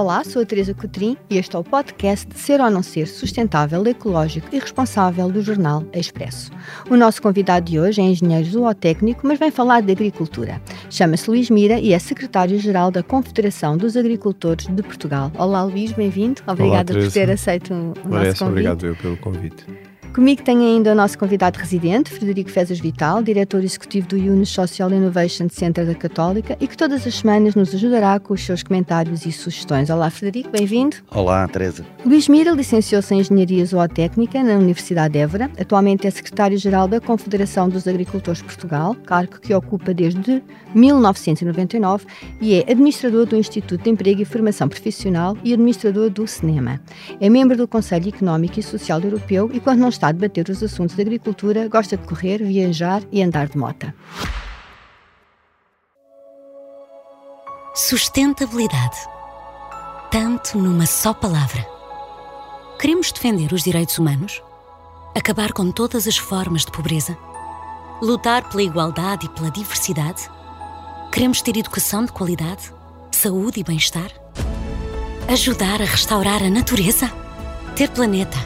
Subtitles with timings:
[0.00, 3.06] Olá, sou a Teresa Cotrim e este é o podcast de Ser ou Não Ser
[3.06, 6.50] Sustentável, Ecológico e Responsável do jornal Expresso.
[6.88, 10.58] O nosso convidado de hoje é engenheiro zootécnico, mas vem falar de agricultura.
[10.88, 15.30] Chama-se Luís Mira e é secretário-geral da Confederação dos Agricultores de Portugal.
[15.36, 16.40] Olá, Luís, bem-vindo.
[16.46, 18.42] Obrigada Olá, por ter aceito o Parece, nosso convite.
[18.44, 19.89] Obrigado eu pelo convite.
[20.12, 24.90] Comigo tenho ainda o nosso convidado residente, Frederico Fezas Vital, diretor executivo do Unis Social
[24.90, 29.24] Innovation Center da Católica e que todas as semanas nos ajudará com os seus comentários
[29.24, 29.88] e sugestões.
[29.88, 30.96] Olá, Frederico, bem-vindo.
[31.12, 31.86] Olá, Teresa.
[32.04, 35.48] Luís Mira licenciou-se em Engenharia Zootécnica na Universidade de Évora.
[35.56, 40.42] Atualmente é secretário-geral da Confederação dos Agricultores de Portugal, cargo que ocupa desde
[40.74, 42.06] 1999
[42.40, 46.80] e é administrador do Instituto de Emprego e Formação Profissional e administrador do Cinema.
[47.20, 50.62] É membro do Conselho Económico e Social Europeu e, quando não está a debater os
[50.62, 53.94] assuntos de agricultura, gosta de correr, viajar e andar de mota.
[57.74, 58.96] Sustentabilidade.
[60.10, 61.66] Tanto numa só palavra.
[62.80, 64.42] Queremos defender os direitos humanos?
[65.14, 67.16] Acabar com todas as formas de pobreza?
[68.00, 70.30] Lutar pela igualdade e pela diversidade?
[71.12, 72.72] Queremos ter educação de qualidade?
[73.12, 74.10] Saúde e bem-estar?
[75.28, 77.12] Ajudar a restaurar a natureza?
[77.76, 78.38] Ter planeta?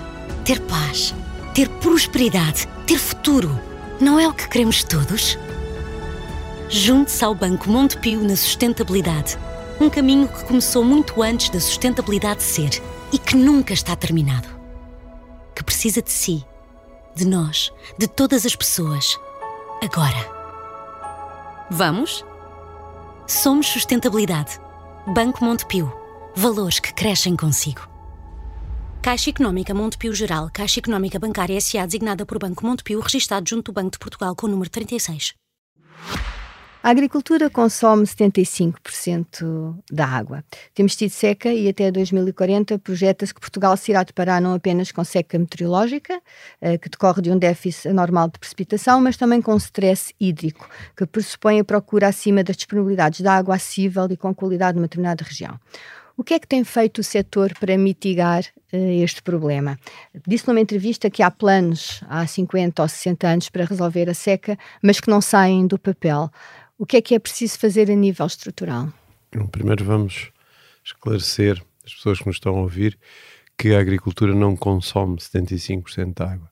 [0.44, 1.14] Ter paz?
[1.54, 2.66] Ter prosperidade?
[2.84, 3.60] Ter futuro?
[4.00, 5.38] Não é o que queremos todos?
[6.68, 9.38] Junte-se ao Banco Montepio na sustentabilidade.
[9.80, 12.82] Um caminho que começou muito antes da sustentabilidade ser
[13.12, 14.48] e que nunca está terminado.
[15.54, 16.44] Que precisa de si,
[17.14, 19.16] de nós, de todas as pessoas.
[19.80, 20.28] Agora.
[21.70, 22.24] Vamos?
[23.28, 24.58] Somos sustentabilidade.
[25.06, 25.92] Banco Montepio.
[26.34, 27.93] Valores que crescem consigo.
[29.04, 31.84] Caixa Económica Montepio Geral, Caixa Económica Bancária S.A.
[31.84, 35.34] designada por Banco Montepio, registado junto do Banco de Portugal com o número 36.
[36.82, 40.42] A agricultura consome 75% da água.
[40.72, 45.04] Temos tido seca e até 2040 projeta-se que Portugal se irá deparar não apenas com
[45.04, 46.18] seca meteorológica,
[46.62, 50.66] eh, que decorre de um déficit anormal de precipitação, mas também com stress hídrico,
[50.96, 55.22] que pressupõe a procura acima das disponibilidades de água acessível e com qualidade numa determinada
[55.22, 55.60] região.
[56.16, 59.78] O que é que tem feito o setor para mitigar uh, este problema?
[60.26, 64.56] Disse numa entrevista que há planos há 50 ou 60 anos para resolver a seca,
[64.82, 66.30] mas que não saem do papel.
[66.78, 68.92] O que é que é preciso fazer a nível estrutural?
[69.50, 70.30] Primeiro vamos
[70.84, 72.98] esclarecer as pessoas que nos estão a ouvir
[73.58, 76.50] que a agricultura não consome 75% de água.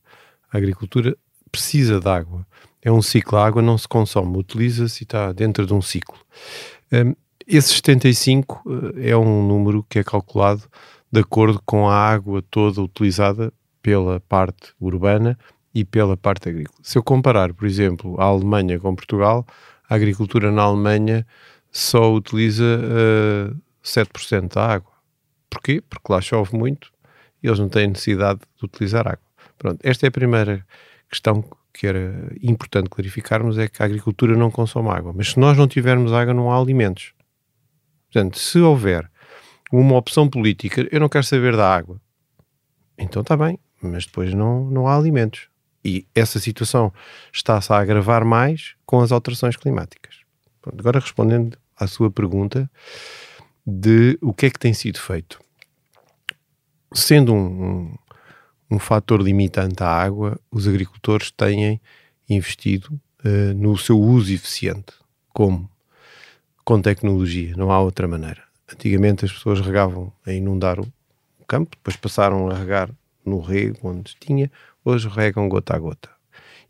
[0.52, 1.16] A agricultura
[1.50, 2.46] precisa de água.
[2.80, 6.18] É um ciclo, a água não se consome, utiliza-se e está dentro de um ciclo.
[6.92, 7.14] Um,
[7.46, 8.62] esse 75
[8.96, 10.62] é um número que é calculado
[11.10, 15.38] de acordo com a água toda utilizada pela parte urbana
[15.74, 16.78] e pela parte agrícola.
[16.82, 19.46] Se eu comparar, por exemplo, a Alemanha com Portugal,
[19.88, 21.26] a agricultura na Alemanha
[21.70, 24.92] só utiliza uh, 7% da água.
[25.50, 25.82] Porquê?
[25.88, 26.90] Porque lá chove muito
[27.42, 29.24] e eles não têm necessidade de utilizar água.
[29.58, 30.64] Pronto, esta é a primeira
[31.08, 35.12] questão que era importante clarificarmos, é que a agricultura não consome água.
[35.14, 37.14] Mas se nós não tivermos água, não há alimentos.
[38.12, 39.10] Portanto, se houver
[39.72, 41.98] uma opção política, eu não quero saber da água,
[42.98, 45.48] então está bem, mas depois não, não há alimentos.
[45.82, 46.92] E essa situação
[47.32, 50.16] está-se a agravar mais com as alterações climáticas.
[50.60, 52.70] Pronto, agora respondendo à sua pergunta
[53.66, 55.40] de o que é que tem sido feito.
[56.92, 57.94] Sendo um, um,
[58.72, 61.80] um fator limitante à água, os agricultores têm
[62.28, 64.92] investido uh, no seu uso eficiente.
[65.30, 65.71] Como?
[66.64, 68.44] Com tecnologia, não há outra maneira.
[68.72, 70.86] Antigamente as pessoas regavam a inundar o
[71.48, 72.88] campo, depois passaram a regar
[73.24, 74.48] no rego onde tinha,
[74.84, 76.08] hoje regam gota a gota.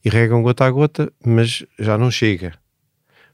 [0.02, 2.54] E regam gota a gota, mas já não chega.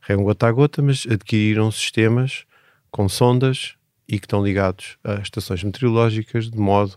[0.00, 2.44] Regam gota a gota, mas adquiriram sistemas
[2.90, 3.76] com sondas
[4.08, 6.96] e que estão ligados a estações meteorológicas, de modo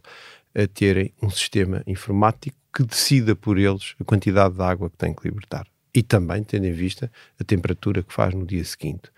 [0.55, 5.13] a terem um sistema informático que decida por eles a quantidade de água que têm
[5.13, 5.70] que libertar.
[5.93, 9.11] E também tendo em vista a temperatura que faz no dia seguinte.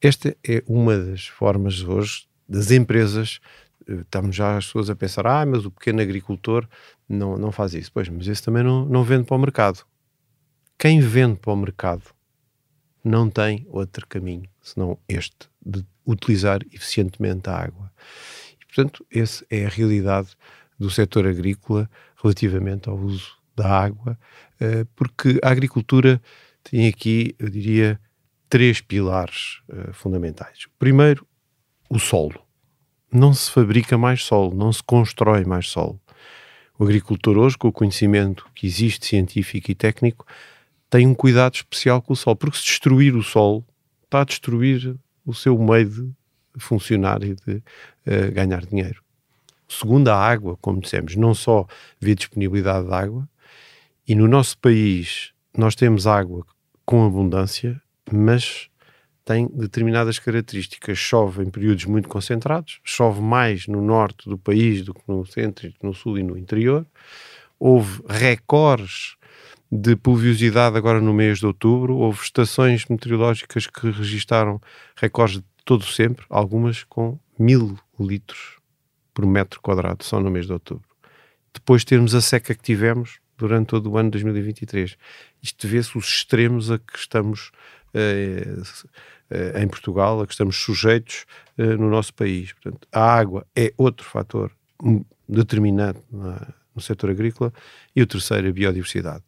[0.00, 3.40] Esta é uma das formas hoje das empresas
[3.88, 6.68] estamos já as pessoas a pensar, ah, mas o pequeno agricultor
[7.08, 7.90] não, não faz isso.
[7.92, 9.84] Pois, mas esse também não, não vende para o mercado.
[10.78, 12.02] Quem vende para o mercado
[13.02, 17.90] não tem outro caminho senão este, de utilizar eficientemente a água.
[18.60, 20.28] E, portanto, essa é a realidade
[20.78, 21.90] do setor agrícola
[22.22, 24.47] relativamente ao uso da água, eh,
[24.96, 26.20] porque a agricultura
[26.62, 28.00] tem aqui, eu diria,
[28.48, 30.64] três pilares eh, fundamentais.
[30.64, 31.26] O primeiro,
[31.88, 32.40] o solo
[33.10, 36.00] não se fabrica mais solo, não se constrói mais solo.
[36.78, 40.26] O agricultor hoje, com o conhecimento que existe científico e técnico,
[40.90, 43.64] tem um cuidado especial com o solo, porque se destruir o solo,
[44.04, 46.12] está a destruir o seu meio de
[46.58, 49.02] funcionar e de uh, ganhar dinheiro.
[49.68, 51.66] Segundo, a água, como dissemos, não só
[52.00, 53.28] via disponibilidade de água,
[54.08, 56.46] e no nosso país nós temos água
[56.86, 57.78] com abundância,
[58.10, 58.70] mas
[59.22, 60.96] tem determinadas características.
[60.96, 65.70] Chove em períodos muito concentrados, chove mais no norte do país do que no centro,
[65.82, 66.86] no sul e no interior.
[67.60, 69.16] Houve recordes
[69.70, 74.58] de pluviosidade agora no mês de outubro, houve estações meteorológicas que registaram
[74.96, 78.56] recordes de todo sempre, algumas com mil litros
[79.12, 80.88] por metro quadrado só no mês de outubro.
[81.52, 84.96] Depois termos a seca que tivemos durante todo o ano de 2023.
[85.42, 87.50] Isto vê-se os extremos a que estamos
[87.94, 88.54] eh,
[89.30, 91.24] eh, em Portugal, a que estamos sujeitos
[91.56, 92.52] eh, no nosso país.
[92.52, 94.50] Portanto, a água é outro fator
[95.28, 97.52] determinante no setor agrícola
[97.94, 99.22] e o terceiro é a biodiversidade.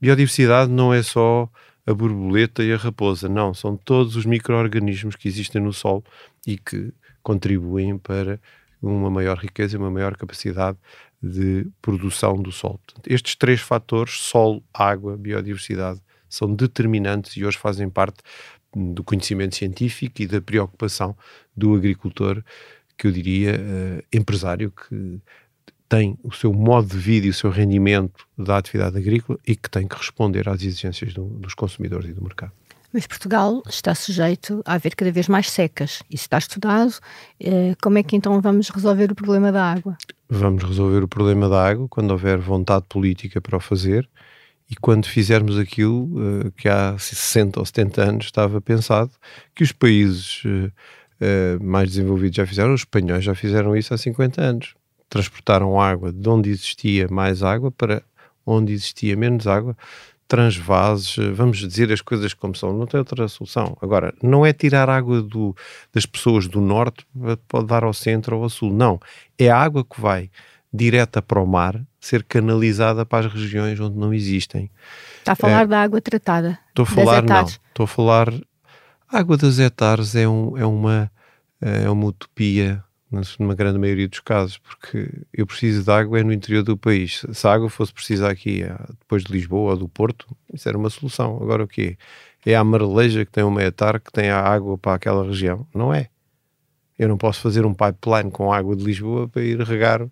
[0.00, 1.48] Biodiversidade não é só
[1.86, 6.04] a borboleta e a raposa, não, são todos os micro-organismos que existem no solo
[6.46, 8.40] e que contribuem para
[8.82, 10.78] uma maior riqueza e uma maior capacidade
[11.22, 12.80] de produção do solo.
[12.86, 18.18] Portanto, estes três fatores, solo, água, biodiversidade, são determinantes e hoje fazem parte
[18.74, 21.16] do conhecimento científico e da preocupação
[21.56, 22.42] do agricultor,
[22.96, 25.20] que eu diria uh, empresário, que
[25.88, 29.68] tem o seu modo de vida e o seu rendimento da atividade agrícola e que
[29.68, 32.52] tem que responder às exigências do, dos consumidores e do mercado.
[32.92, 36.02] Mas Portugal está sujeito a haver cada vez mais secas.
[36.10, 36.94] Isso está estudado.
[37.38, 39.96] Eh, como é que então vamos resolver o problema da água?
[40.32, 44.08] Vamos resolver o problema da água quando houver vontade política para o fazer
[44.70, 49.10] e quando fizermos aquilo uh, que há 60 ou 70 anos estava pensado,
[49.52, 50.72] que os países uh,
[51.20, 54.74] uh, mais desenvolvidos já fizeram, os espanhóis já fizeram isso há 50 anos.
[55.08, 58.00] Transportaram água de onde existia mais água para
[58.46, 59.76] onde existia menos água,
[60.30, 63.76] transvases, vamos dizer as coisas como são, não tem outra solução.
[63.82, 65.56] Agora, não é tirar água do,
[65.92, 67.04] das pessoas do norte
[67.48, 69.00] para dar ao centro ou ao sul, não.
[69.36, 70.30] É a água que vai
[70.72, 74.70] direta para o mar ser canalizada para as regiões onde não existem.
[75.18, 76.56] Está a falar é, da água tratada?
[76.68, 77.44] Estou a falar, não.
[77.44, 78.32] Estou a falar.
[79.08, 81.10] A água das hectares é, um, é, uma,
[81.60, 82.84] é uma utopia,
[83.38, 87.24] numa grande maioria dos casos, porque eu preciso de água é no interior do país.
[87.32, 90.78] Se a água fosse precisar aqui, eh, depois de Lisboa ou do Porto, isso era
[90.78, 91.36] uma solução.
[91.42, 91.96] Agora o quê?
[92.46, 95.66] É a Marleja que tem uma hectare que tem a água para aquela região?
[95.74, 96.08] Não é.
[96.98, 100.06] Eu não posso fazer um pipeline com água de Lisboa para ir regar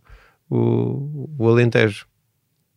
[0.51, 2.07] o, o Alentejo.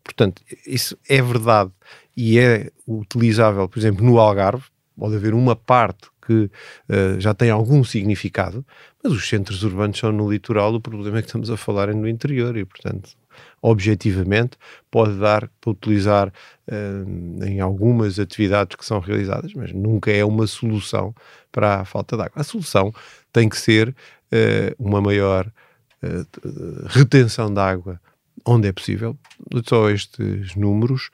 [0.03, 1.71] Portanto, isso é verdade
[2.15, 4.65] e é utilizável, por exemplo, no Algarve,
[4.97, 6.49] pode haver uma parte que
[6.93, 8.65] uh, já tem algum significado,
[9.03, 11.93] mas os centros urbanos são no litoral, o problema é que estamos a falar é
[11.93, 13.11] no interior e, portanto,
[13.61, 14.57] objetivamente,
[14.89, 20.47] pode dar para utilizar uh, em algumas atividades que são realizadas, mas nunca é uma
[20.47, 21.13] solução
[21.51, 22.41] para a falta de água.
[22.41, 22.93] A solução
[23.33, 25.51] tem que ser uh, uma maior
[26.03, 26.25] eh,
[26.87, 28.01] retenção de água
[28.45, 29.17] onde é possível.
[29.67, 31.11] Só estes números.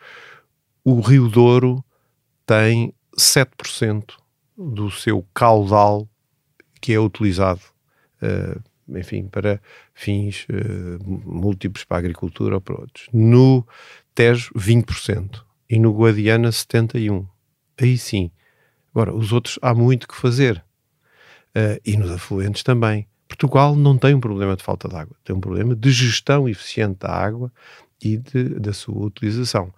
[0.83, 1.83] O Rio Douro
[2.45, 4.13] tem 7%
[4.57, 6.07] do seu caudal
[6.81, 7.61] que é utilizado,
[8.21, 8.61] uh,
[8.97, 9.61] enfim, para
[9.93, 13.07] fins uh, múltiplos para a agricultura ou para outros.
[13.13, 13.65] No
[14.15, 15.43] Tejo, 20%.
[15.69, 17.27] E no Guadiana, 71%.
[17.79, 18.31] Aí sim.
[18.91, 20.63] Agora, os outros há muito que fazer.
[21.49, 23.07] Uh, e nos afluentes também.
[23.27, 26.99] Portugal não tem um problema de falta de água, tem um problema de gestão eficiente
[26.99, 27.51] da água
[28.01, 29.73] e de, da sua utilização.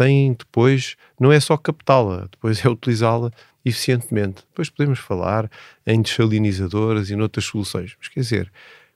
[0.00, 3.30] Tem depois, não é só captá-la, depois é utilizá-la
[3.62, 4.44] eficientemente.
[4.48, 5.50] Depois podemos falar
[5.86, 7.94] em desalinizadoras e noutras soluções.
[7.98, 8.52] Mas quer dizer,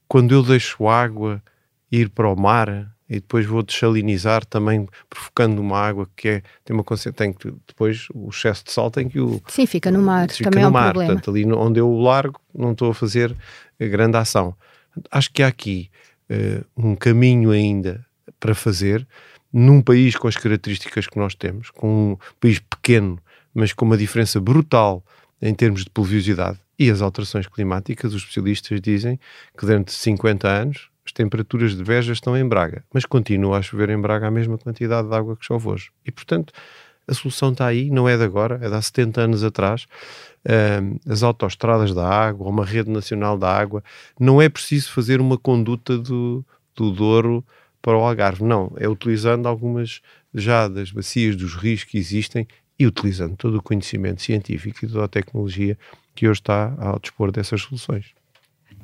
[0.08, 1.42] quando eu deixo água
[1.92, 6.74] ir para o mar e depois vou desalinizar também provocando uma água que é, tem
[6.74, 6.84] uma
[7.14, 10.50] tem que depois o excesso de sal tem que o sim fica no mar fica
[10.50, 11.12] também no é um mar problema.
[11.12, 13.36] portanto ali onde eu o largo não estou a fazer
[13.78, 14.56] grande ação
[15.10, 15.90] acho que há aqui
[16.30, 18.04] uh, um caminho ainda
[18.40, 19.06] para fazer
[19.54, 23.18] num país com as características que nós temos com um país pequeno
[23.54, 25.02] mas com uma diferença brutal
[25.40, 29.18] em termos de pluviosidade e as alterações climáticas os especialistas dizem
[29.56, 33.90] que durante 50 anos as temperaturas de Veja estão em Braga, mas continua a chover
[33.90, 35.90] em Braga a mesma quantidade de água que chove hoje.
[36.04, 36.52] E, portanto,
[37.06, 39.86] a solução está aí, não é de agora, é de há 70 anos atrás.
[41.06, 43.84] as autoestradas da água, uma rede nacional da água,
[44.18, 46.44] não é preciso fazer uma conduta do,
[46.74, 47.44] do Douro
[47.84, 50.00] para o Algarve, não, é utilizando algumas
[50.32, 52.48] já das bacias dos rios que existem
[52.78, 55.76] e utilizando todo o conhecimento científico e toda a tecnologia
[56.14, 58.06] que hoje está ao dispor dessas soluções.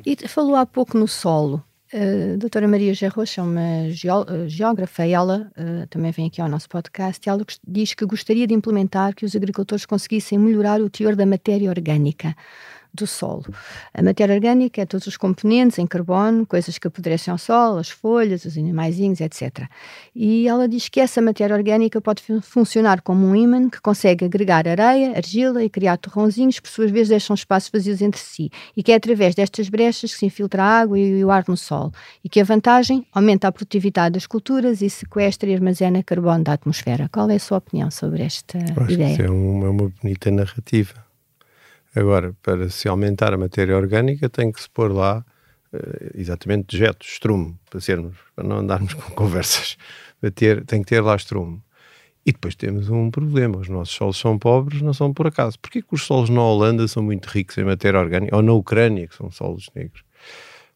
[0.05, 1.65] E falou há pouco no solo.
[1.93, 3.91] A doutora Maria Gerrocha é uma eh,
[4.47, 8.55] geógrafa e ela uh, também vem aqui ao nosso podcast ela diz que gostaria de
[8.55, 12.37] implementar que os agricultores conseguissem melhorar o teor da matéria orgânica
[12.93, 13.45] do solo.
[13.95, 17.91] A matéria orgânica é todos os componentes em carbono, coisas que apodrecem ao solo, as
[17.91, 19.67] folhas, os animaizinhos, etc.
[20.15, 24.67] E ela diz que essa matéria orgânica pode funcionar como um ímã que consegue agregar
[24.67, 28.83] areia, argila e criar torrãozinhos que por suas vezes deixam espaços vazios entre si e
[28.83, 31.93] que é através destas brechas que se infiltra a água e o ar no solo
[32.25, 36.53] e que a vantagem aumenta a produtividade das culturas e sequestra e armazena carbono da
[36.53, 37.09] atmosfera.
[37.13, 39.13] Qual é a sua opinião sobre esta ideia?
[39.13, 41.10] Isso é uma, é uma bonita narrativa.
[41.95, 45.25] Agora, para se aumentar a matéria orgânica, tem que se pôr lá
[45.73, 49.77] uh, exatamente dejeto, estrume, para, sermos, para não andarmos com conversas.
[50.35, 51.63] Ter, tem que ter lá estrume.
[52.25, 55.59] E depois temos um problema: os nossos solos são pobres, não são por acaso.
[55.59, 58.37] Porquê que os solos na Holanda são muito ricos em matéria orgânica?
[58.37, 60.05] Ou na Ucrânia, que são solos negros?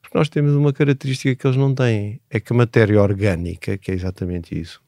[0.01, 3.91] Porque nós temos uma característica que eles não têm: é que a matéria orgânica, que
[3.91, 4.83] é exatamente isso,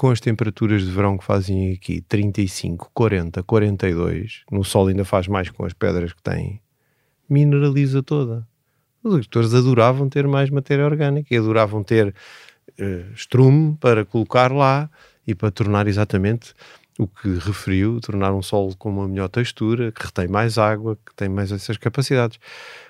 [0.00, 5.28] com as temperaturas de verão que fazem aqui, 35, 40, 42, no sol ainda faz
[5.28, 6.58] mais com as pedras que têm,
[7.28, 8.48] mineraliza toda.
[9.04, 12.14] Os agricultores adoravam ter mais matéria orgânica e adoravam ter
[12.80, 14.88] uh, estrume para colocar lá
[15.26, 16.54] e para tornar exatamente
[16.98, 21.14] o que referiu, tornar um solo com uma melhor textura, que retém mais água, que
[21.14, 22.40] tem mais essas capacidades.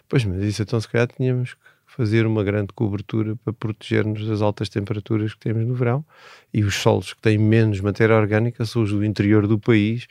[0.08, 4.42] Pois, mas isso então se calhar tínhamos que fazer uma grande cobertura para proteger-nos das
[4.42, 6.04] altas temperaturas que temos no verão
[6.52, 10.06] e os solos que têm menos matéria orgânica são os do interior do país,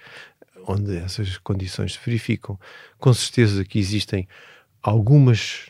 [0.67, 2.59] onde essas condições se verificam.
[2.97, 4.27] Com certeza que existem
[4.81, 5.69] algumas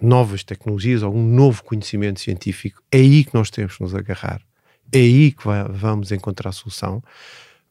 [0.00, 4.40] novas tecnologias, algum novo conhecimento científico, é aí que nós temos que nos agarrar
[4.92, 7.02] é aí que vamos encontrar a solução.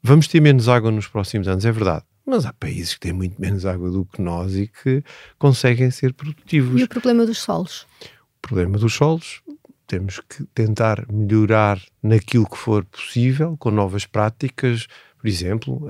[0.02, 2.06] Vamos ter menos água nos próximos anos, é verdade.
[2.30, 5.04] Mas há países que têm muito menos água do que nós e que
[5.40, 6.80] conseguem ser produtivos.
[6.80, 7.88] E o problema dos solos?
[8.04, 9.42] O problema dos solos,
[9.88, 14.86] temos que tentar melhorar naquilo que for possível, com novas práticas.
[15.20, 15.88] Por exemplo,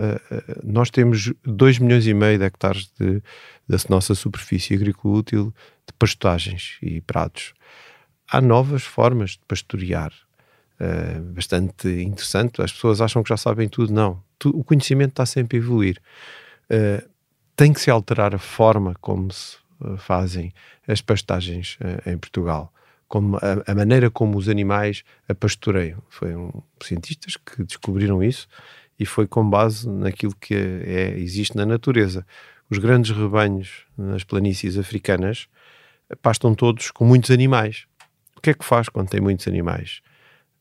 [0.64, 3.22] nós temos 2 milhões e meio de hectares de,
[3.68, 5.54] da nossa superfície agrícola útil
[5.86, 7.54] de pastagens e prados.
[8.32, 10.14] Há novas formas de pastorear
[10.80, 12.62] uh, bastante interessante.
[12.62, 13.92] As pessoas acham que já sabem tudo.
[13.92, 14.24] Não.
[14.40, 16.02] Tu, o conhecimento está sempre a evoluir.
[16.72, 17.08] Uh,
[17.56, 20.54] tem que se alterar a forma como se uh, fazem
[20.88, 22.74] as pastagens em Portugal.
[23.08, 26.02] Como a, a, maneira como os animais a pastoreiam.
[26.10, 28.48] Foi um, cientistas que descobriram isso
[29.00, 32.26] e foi com base naquilo que é, existe na natureza.
[32.70, 35.48] Os grandes rebanhos nas planícies africanas
[36.22, 37.86] pastam todos com muitos animais.
[38.36, 40.02] O que é que faz quando tem muitos animais?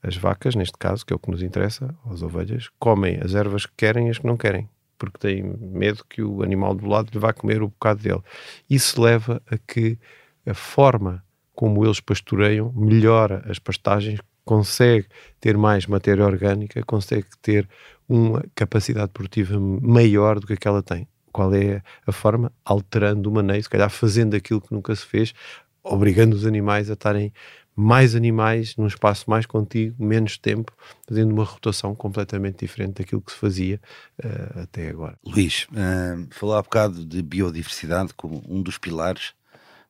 [0.02, 3.66] As vacas, neste caso, que é o que nos interessa, as ovelhas, comem as ervas
[3.66, 7.10] que querem e as que não querem, porque têm medo que o animal do lado
[7.12, 8.22] lhe vá comer o bocado dele.
[8.70, 9.98] Isso leva a que
[10.46, 11.22] a forma
[11.58, 15.08] como eles pastoreiam melhora as pastagens, consegue
[15.40, 17.68] ter mais matéria orgânica, consegue ter
[18.08, 21.08] uma capacidade produtiva maior do que aquela tem.
[21.32, 22.52] Qual é a forma?
[22.64, 25.34] Alterando o maneio, se calhar fazendo aquilo que nunca se fez,
[25.82, 27.32] obrigando os animais a estarem
[27.80, 30.72] mais animais num espaço mais contigo, menos tempo,
[31.06, 33.80] fazendo uma rotação completamente diferente daquilo que se fazia
[34.18, 35.16] uh, até agora.
[35.24, 39.32] Luís, uh, falou há bocado de biodiversidade como um dos pilares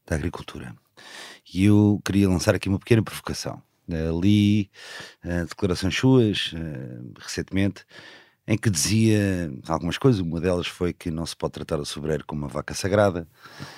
[0.07, 0.77] da agricultura.
[1.55, 3.63] E eu queria lançar aqui uma pequena provocação.
[3.89, 4.71] Uh, li
[5.25, 6.53] uh, declarações suas
[7.19, 7.87] recentemente
[8.49, 10.23] em que dizia algumas coisas.
[10.23, 13.29] Uma delas foi que não se pode tratar o sobreiro como uma vaca sagrada.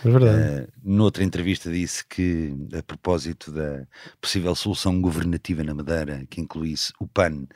[0.05, 0.63] É verdade.
[0.63, 3.85] Uh, noutra entrevista disse que, a propósito da
[4.21, 7.49] possível solução governativa na Madeira, que incluísse o PAN,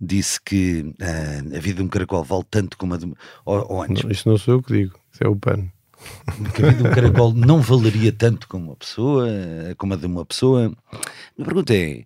[0.00, 3.12] disse que uh, a vida de um caracol vale tanto como a de.
[3.44, 4.04] Ou, ou antes.
[4.04, 5.66] Não, isso não sou eu que digo, isso é o PAN.
[6.54, 9.26] Que a vida de um caracol não valeria tanto como uma pessoa,
[9.76, 10.72] como a de uma pessoa.
[11.36, 12.04] A pergunta é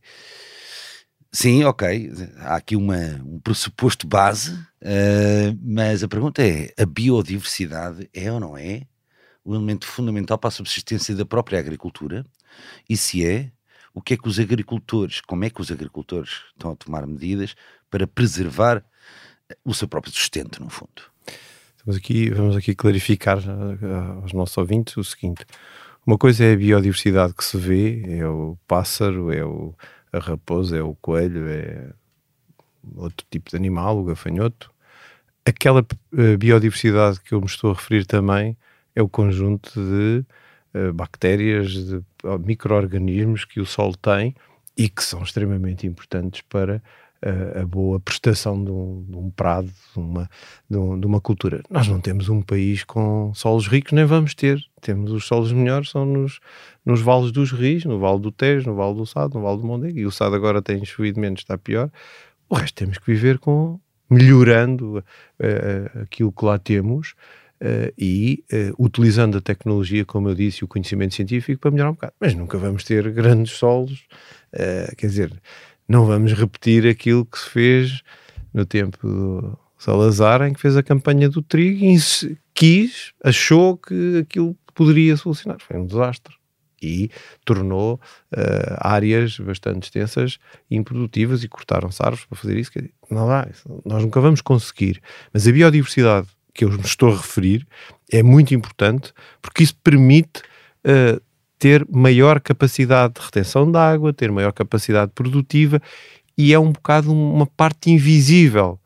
[1.36, 2.10] Sim, ok.
[2.38, 8.40] Há aqui uma, um pressuposto base, uh, mas a pergunta é: a biodiversidade é ou
[8.40, 8.86] não é
[9.44, 12.24] um elemento fundamental para a subsistência da própria agricultura?
[12.88, 13.52] E se é,
[13.92, 17.54] o que é que os agricultores, como é que os agricultores estão a tomar medidas
[17.90, 18.82] para preservar
[19.62, 21.02] o seu próprio sustento, no fundo?
[21.84, 25.44] Vamos aqui, vamos aqui clarificar uh, aos nossos ouvintes o seguinte:
[26.06, 29.74] uma coisa é a biodiversidade que se vê, é o pássaro, é o
[30.16, 31.90] a raposa, é o coelho, é
[32.94, 34.70] outro tipo de animal, o gafanhoto.
[35.44, 38.56] Aquela uh, biodiversidade que eu me estou a referir também
[38.94, 40.24] é o conjunto de
[40.74, 42.02] uh, bactérias, de
[42.44, 44.34] micro-organismos que o solo tem
[44.76, 46.82] e que são extremamente importantes para
[47.22, 50.30] a, a boa prestação de um, de um prado, de uma,
[50.68, 51.62] de, um, de, uma cultura.
[51.70, 54.62] Nós não temos um país com solos ricos, nem vamos ter.
[54.86, 56.38] Temos os solos melhores, são nos,
[56.84, 59.66] nos vales dos rios, no Vale do Tejo, no Vale do Sado, no Vale do
[59.66, 61.90] Mondego, e o Sado agora tem chovido menos, está pior.
[62.48, 67.14] O resto temos que viver com melhorando uh, aquilo que lá temos
[67.60, 71.94] uh, e uh, utilizando a tecnologia, como eu disse, o conhecimento científico para melhorar um
[71.94, 72.12] bocado.
[72.20, 74.04] Mas nunca vamos ter grandes solos,
[74.96, 75.32] quer dizer,
[75.88, 78.02] não vamos repetir aquilo que se fez
[78.54, 81.98] no tempo do Salazar, em que fez a campanha do trigo e
[82.54, 85.56] quis, achou que aquilo poderia solucionar.
[85.60, 86.34] Foi um desastre
[86.80, 87.10] e
[87.44, 90.38] tornou uh, áreas bastante extensas
[90.70, 92.70] improdutivas e cortaram-se árvores para fazer isso.
[93.10, 93.48] Não dá,
[93.84, 95.00] nós nunca vamos conseguir.
[95.32, 97.66] Mas a biodiversidade que eu me estou a referir
[98.12, 100.42] é muito importante porque isso permite
[100.84, 101.20] uh,
[101.58, 105.80] ter maior capacidade de retenção de água, ter maior capacidade produtiva
[106.36, 108.78] e é um bocado uma parte invisível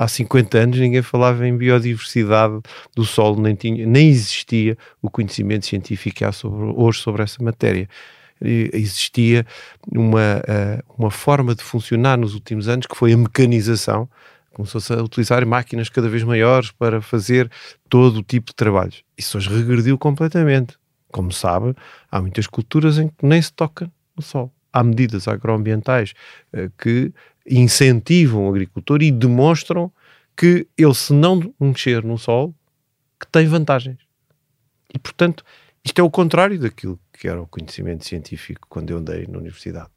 [0.00, 2.58] há 50 anos ninguém falava em biodiversidade
[2.96, 7.42] do solo, nem, tinha, nem existia o conhecimento científico que há sobre, hoje sobre essa
[7.42, 7.86] matéria.
[8.40, 9.44] existia
[9.94, 14.08] uma, eh, uma forma de funcionar nos últimos anos que foi a mecanização,
[14.54, 17.50] começou-se a utilizar máquinas cada vez maiores para fazer
[17.86, 19.04] todo o tipo de trabalhos.
[19.18, 20.78] Isso hoje regrediu completamente.
[21.12, 21.74] Como sabe,
[22.10, 24.50] há muitas culturas em que nem se toca no solo.
[24.72, 26.14] Há medidas agroambientais
[26.54, 27.12] uh, que
[27.46, 29.92] incentivam o agricultor e demonstram
[30.36, 32.54] que ele, se não mexer no sol,
[33.18, 33.98] que tem vantagens.
[34.92, 35.44] E, portanto,
[35.84, 39.90] isto é o contrário daquilo que era o conhecimento científico quando eu andei na universidade.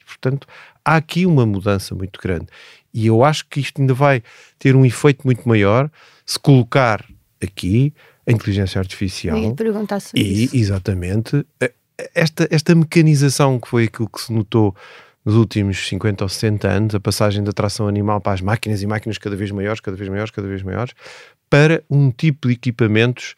[0.00, 0.46] E, portanto,
[0.84, 2.46] há aqui uma mudança muito grande.
[2.92, 4.22] E eu acho que isto ainda vai
[4.58, 5.90] ter um efeito muito maior
[6.24, 7.04] se colocar
[7.42, 7.92] aqui
[8.26, 9.36] a inteligência artificial.
[9.36, 10.56] E perguntar sobre e, isso.
[10.56, 11.44] Exatamente.
[12.14, 14.74] Esta, esta mecanização que foi aquilo que se notou
[15.24, 18.86] nos últimos 50 ou 60 anos, a passagem da tração animal para as máquinas e
[18.86, 20.94] máquinas cada vez maiores, cada vez maiores, cada vez maiores,
[21.48, 23.34] para um tipo de equipamentos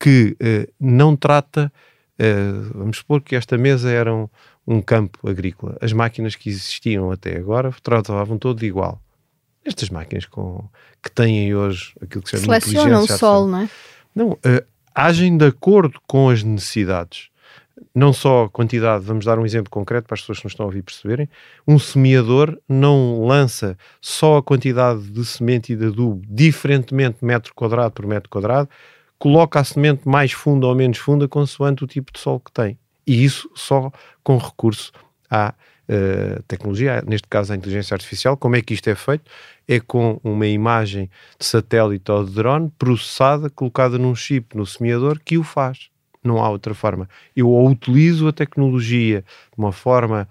[0.00, 1.70] que uh, não trata,
[2.18, 4.28] uh, vamos supor que esta mesa era um,
[4.66, 5.76] um, campo agrícola.
[5.80, 9.00] As máquinas que existiam até agora tratavam todo igual.
[9.64, 10.64] Estas máquinas com,
[11.02, 13.70] que têm hoje aquilo que se chama Selecionam o sol, não é?
[14.14, 17.28] Não, uh, agem de acordo com as necessidades
[17.94, 20.68] não só quantidade, vamos dar um exemplo concreto para as pessoas que nos estão a
[20.68, 21.28] ouvir perceberem,
[21.66, 27.92] um semeador não lança só a quantidade de semente e de adubo diferentemente metro quadrado
[27.92, 28.68] por metro quadrado,
[29.18, 32.78] coloca a semente mais funda ou menos funda consoante o tipo de solo que tem.
[33.06, 33.90] E isso só
[34.22, 34.92] com recurso
[35.30, 35.54] à
[35.88, 38.36] uh, tecnologia, neste caso a inteligência artificial.
[38.36, 39.24] Como é que isto é feito?
[39.66, 45.18] É com uma imagem de satélite ou de drone processada, colocada num chip no semeador
[45.24, 45.90] que o faz
[46.22, 47.08] não há outra forma.
[47.34, 50.28] Eu ou utilizo a tecnologia de uma forma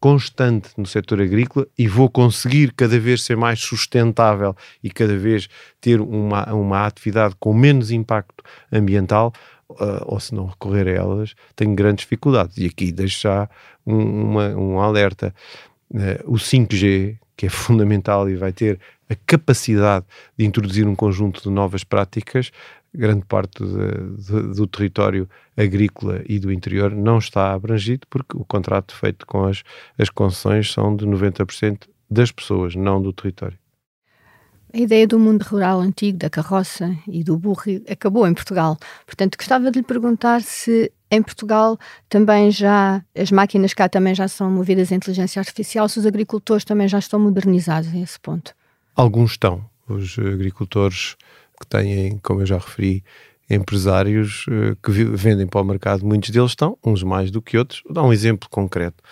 [0.00, 5.48] constante no setor agrícola e vou conseguir cada vez ser mais sustentável e cada vez
[5.80, 9.32] ter uma, uma atividade com menos impacto ambiental,
[9.70, 12.56] uh, ou se não recorrer a elas, tenho grandes dificuldades.
[12.58, 13.48] E aqui deixo já
[13.86, 15.34] um, uma, um alerta.
[15.90, 18.78] Uh, o 5G, que é fundamental e vai ter
[19.10, 20.04] a capacidade
[20.36, 22.50] de introduzir um conjunto de novas práticas,
[22.98, 28.44] grande parte de, de, do território agrícola e do interior não está abrangido porque o
[28.44, 29.62] contrato feito com as,
[29.96, 33.58] as concessões são de 90% das pessoas, não do território.
[34.72, 38.76] A ideia do mundo rural antigo, da carroça e do burro, acabou em Portugal.
[39.06, 44.28] Portanto, gostava de lhe perguntar se em Portugal também já, as máquinas cá também já
[44.28, 48.54] são movidas a inteligência artificial, se os agricultores também já estão modernizados a esse ponto.
[48.94, 49.64] Alguns estão.
[49.88, 51.16] Os agricultores
[51.60, 53.04] que têm, como eu já referi,
[53.50, 57.82] empresários uh, que vendem para o mercado, muitos deles estão, uns mais do que outros.
[57.84, 59.02] Vou dar um exemplo concreto.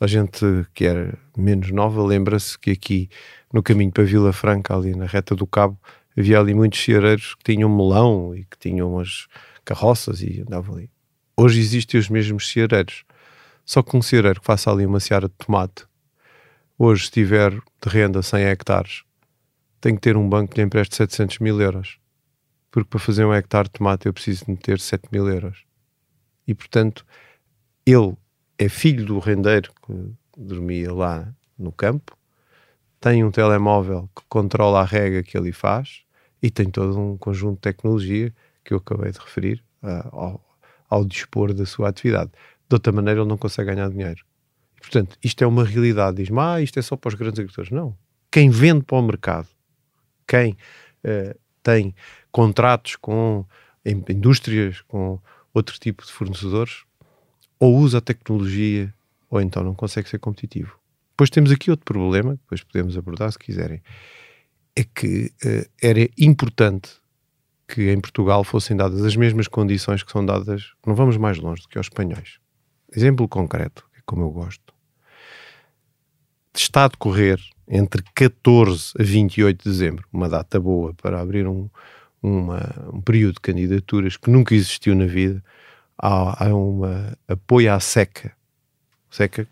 [0.00, 3.08] A gente que era menos nova lembra-se que aqui
[3.52, 5.78] no caminho para Vila Franca, ali na reta do Cabo,
[6.16, 9.26] havia ali muitos ceareiros que tinham melão e que tinham umas
[9.64, 10.90] carroças e andavam ali.
[11.36, 13.04] Hoje existem os mesmos ceareiros,
[13.64, 15.84] só que um ceareiro que faça ali uma seara de tomate,
[16.78, 19.02] hoje se tiver de renda 100 hectares,
[19.80, 21.98] tem que ter um banco que lhe empreste 700 mil euros.
[22.70, 25.64] Porque para fazer um hectare de tomate eu preciso de meter 7 mil euros.
[26.46, 27.04] E portanto,
[27.86, 28.16] ele
[28.58, 32.16] é filho do rendeiro que dormia lá no campo,
[33.00, 36.02] tem um telemóvel que controla a rega que ele faz
[36.42, 38.32] e tem todo um conjunto de tecnologia
[38.64, 42.30] que eu acabei de referir uh, ao, ao, dispor da sua atividade.
[42.68, 44.24] De outra maneira, ele não consegue ganhar dinheiro.
[44.80, 46.18] Portanto, isto é uma realidade.
[46.18, 47.70] Diz-me, ah, isto é só para os grandes agricultores.
[47.70, 47.96] Não.
[48.30, 49.48] Quem vende para o mercado
[50.28, 51.94] quem uh, tem
[52.30, 53.44] contratos com
[53.84, 55.18] indústrias, com
[55.52, 56.84] outro tipo de fornecedores,
[57.58, 58.94] ou usa a tecnologia
[59.30, 60.78] ou então não consegue ser competitivo.
[61.10, 63.82] Depois temos aqui outro problema, depois podemos abordar se quiserem,
[64.76, 66.90] é que uh, era importante
[67.66, 71.62] que em Portugal fossem dadas as mesmas condições que são dadas, não vamos mais longe
[71.62, 72.38] do que aos espanhóis.
[72.94, 74.72] Exemplo concreto, é como eu gosto.
[76.54, 81.68] Está a decorrer entre 14 a 28 de dezembro, uma data boa para abrir um,
[82.22, 82.60] uma,
[82.92, 85.42] um período de candidaturas que nunca existiu na vida.
[85.96, 86.82] Há, há um
[87.26, 88.32] apoio à seca.
[89.10, 89.46] Seca,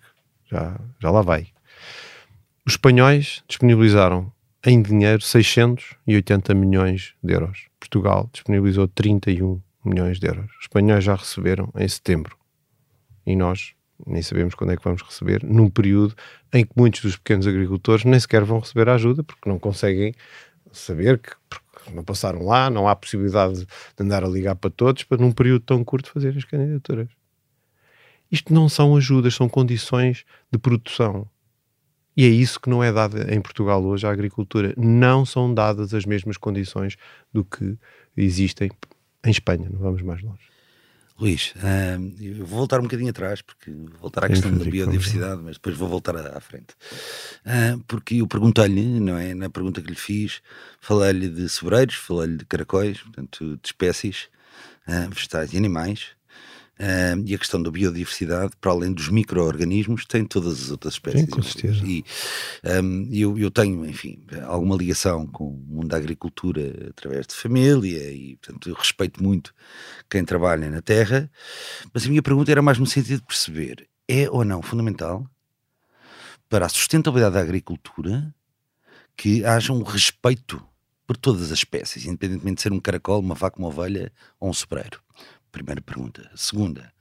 [0.50, 1.48] já, já lá vai.
[2.64, 4.33] Os espanhóis disponibilizaram
[4.64, 7.66] em dinheiro 680 milhões de euros.
[7.79, 10.50] Portugal disponibilizou 31 milhões de euros.
[10.59, 12.37] Os espanhóis já receberam em setembro.
[13.24, 16.15] E nós nem sabemos quando é que vamos receber, num período
[16.53, 20.15] em que muitos dos pequenos agricultores nem sequer vão receber ajuda porque não conseguem
[20.73, 21.31] saber que
[21.95, 23.67] não passaram lá, não há possibilidade de
[24.01, 27.09] andar a ligar para todos para num período tão curto fazer as candidaturas.
[28.31, 31.29] Isto não são ajudas, são condições de produção.
[32.17, 34.75] E é isso que não é dado em Portugal hoje à agricultura.
[34.77, 36.97] Não são dadas as mesmas condições
[37.33, 37.77] do que
[38.17, 38.71] existem
[39.25, 39.69] em Espanha.
[39.71, 40.56] Não vamos mais longe.
[41.18, 45.40] Luís, uh, eu vou voltar um bocadinho atrás, porque vou voltar à questão da biodiversidade,
[45.42, 46.74] mas depois vou voltar à, à frente.
[47.44, 49.35] Uh, porque eu perguntei-lhe, não é?
[49.35, 50.42] Na pergunta que lhe fiz,
[50.79, 54.29] falei-lhe de sobreiros, falei-lhe de caracóis, portanto, de espécies
[54.87, 56.09] uh, vegetais e animais.
[56.79, 61.23] Uh, e a questão da biodiversidade, para além dos micro-organismos, tem todas as outras espécies.
[61.23, 61.83] Sim, com certeza.
[61.87, 62.05] E
[62.83, 68.12] um, eu, eu tenho, enfim, alguma ligação com o mundo da agricultura através de família
[68.12, 69.55] e, portanto, eu respeito muito
[70.11, 71.31] quem trabalha na terra,
[71.95, 75.27] mas a minha pergunta era mais no sentido de perceber: é ou não fundamental
[76.49, 78.35] para a sustentabilidade da agricultura
[79.17, 80.62] que haja um respeito
[81.07, 84.53] por todas as espécies, independentemente de ser um caracol, uma vaca, uma ovelha ou um
[84.53, 85.01] sobreiro?
[85.57, 86.31] Primeira pergunta.
[86.35, 86.92] Segunda,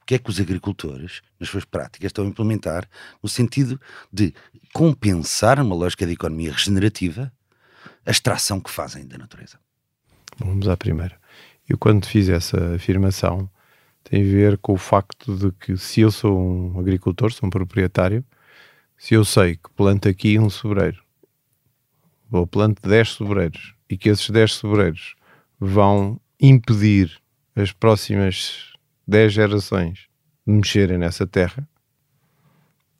[0.00, 2.88] o que é que os agricultores, nas suas práticas, estão a implementar
[3.22, 3.78] no sentido
[4.10, 4.32] de
[4.72, 7.30] compensar uma lógica de economia regenerativa
[8.06, 9.60] a extração que fazem da natureza?
[10.38, 11.20] Vamos à primeira.
[11.68, 13.50] Eu, quando fiz essa afirmação,
[14.02, 17.50] tem a ver com o facto de que se eu sou um agricultor, sou um
[17.50, 18.24] proprietário,
[18.96, 21.02] se eu sei que planto aqui um sobreiro,
[22.32, 25.14] ou planto 10 sobreiros, e que esses 10 sobreiros
[25.60, 27.20] vão impedir
[27.60, 28.72] as próximas
[29.06, 30.06] 10 gerações
[30.46, 31.68] mexerem nessa terra,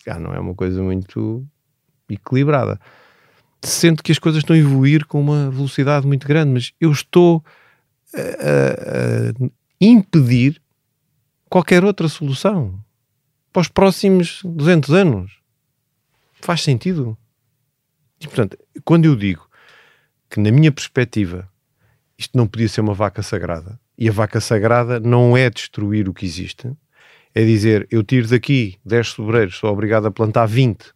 [0.04, 1.46] já não é uma coisa muito
[2.08, 2.80] equilibrada.
[3.62, 7.44] Sendo que as coisas estão a evoluir com uma velocidade muito grande, mas eu estou
[8.14, 10.60] a, a, a impedir
[11.48, 12.78] qualquer outra solução
[13.52, 15.38] para os próximos 200 anos.
[16.40, 17.16] Faz sentido?
[18.20, 19.48] E portanto, quando eu digo
[20.28, 21.48] que, na minha perspectiva,
[22.16, 26.14] isto não podia ser uma vaca sagrada, e a vaca sagrada não é destruir o
[26.14, 26.70] que existe,
[27.34, 30.92] é dizer, eu tiro daqui 10 sobreiros, sou obrigado a plantar 20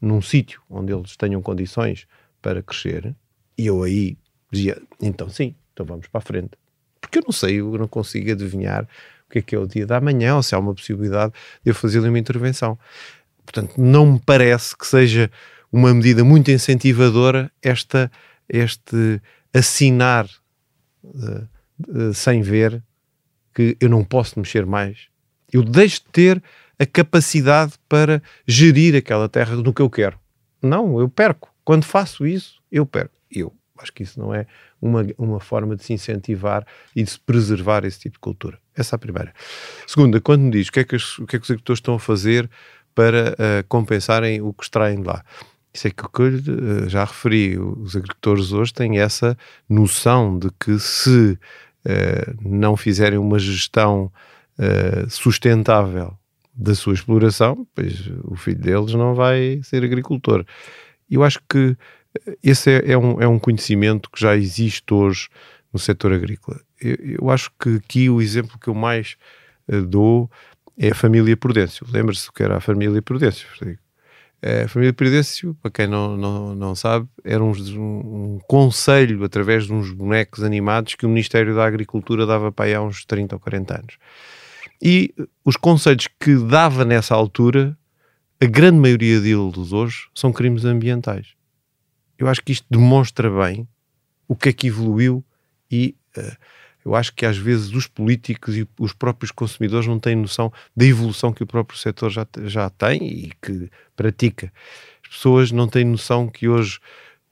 [0.00, 2.06] num sítio onde eles tenham condições
[2.40, 3.14] para crescer,
[3.58, 4.16] e eu aí
[4.50, 6.52] dizia, então sim, então vamos para a frente.
[7.00, 8.84] Porque eu não sei, eu não consigo adivinhar
[9.26, 11.70] o que é que é o dia da manhã, ou se há uma possibilidade de
[11.70, 12.78] eu fazer uma intervenção.
[13.44, 15.30] Portanto, não me parece que seja
[15.70, 18.10] uma medida muito incentivadora esta,
[18.48, 19.20] este
[19.52, 20.26] assinar
[21.04, 21.48] uh,
[21.88, 22.82] uh, sem ver
[23.54, 25.08] que eu não posso mexer mais.
[25.52, 26.42] Eu deixo de ter
[26.78, 30.18] a capacidade para gerir aquela terra no que eu quero.
[30.60, 31.50] Não, eu perco.
[31.64, 33.14] Quando faço isso, eu perco.
[33.30, 34.46] Eu acho que isso não é
[34.80, 38.58] uma, uma forma de se incentivar e de se preservar esse tipo de cultura.
[38.74, 39.32] Essa é a primeira.
[39.86, 41.78] Segunda, quando me diz o que é que os, o que é que os agricultores
[41.78, 42.48] estão a fazer
[42.94, 45.22] para uh, compensarem o que extraem lá.
[45.72, 47.58] Isso é que eu uh, já referi.
[47.58, 49.36] Os agricultores hoje têm essa
[49.68, 51.38] noção de que se
[52.40, 54.10] não fizerem uma gestão
[55.08, 56.16] sustentável
[56.54, 60.44] da sua exploração, pois o filho deles não vai ser agricultor.
[61.10, 61.76] Eu acho que
[62.42, 65.28] esse é, é, um, é um conhecimento que já existe hoje
[65.72, 66.60] no setor agrícola.
[66.80, 69.16] Eu, eu acho que aqui o exemplo que eu mais
[69.68, 70.30] uh, dou
[70.78, 71.86] é a família Prudêncio.
[71.90, 73.46] Lembra-se que era a família Prudêncio.
[74.42, 79.72] A família Prudêncio, para quem não, não, não sabe, era um, um, conselho através de
[79.72, 83.40] uns bonecos animados que o Ministério da Agricultura dava para aí há uns 30 ou
[83.40, 83.98] 40 anos.
[84.80, 85.12] E
[85.44, 87.76] os conselhos que dava nessa altura,
[88.40, 91.36] a grande maioria deles hoje, são crimes ambientais
[92.18, 93.68] eu acho que isto demonstra bem
[94.26, 95.24] o que é que evoluiu
[95.70, 96.36] e uh,
[96.86, 100.84] eu acho que às vezes os políticos e os próprios consumidores não têm noção da
[100.84, 104.52] evolução que o próprio setor já, já tem e que pratica.
[105.02, 106.78] As pessoas não têm noção que hoje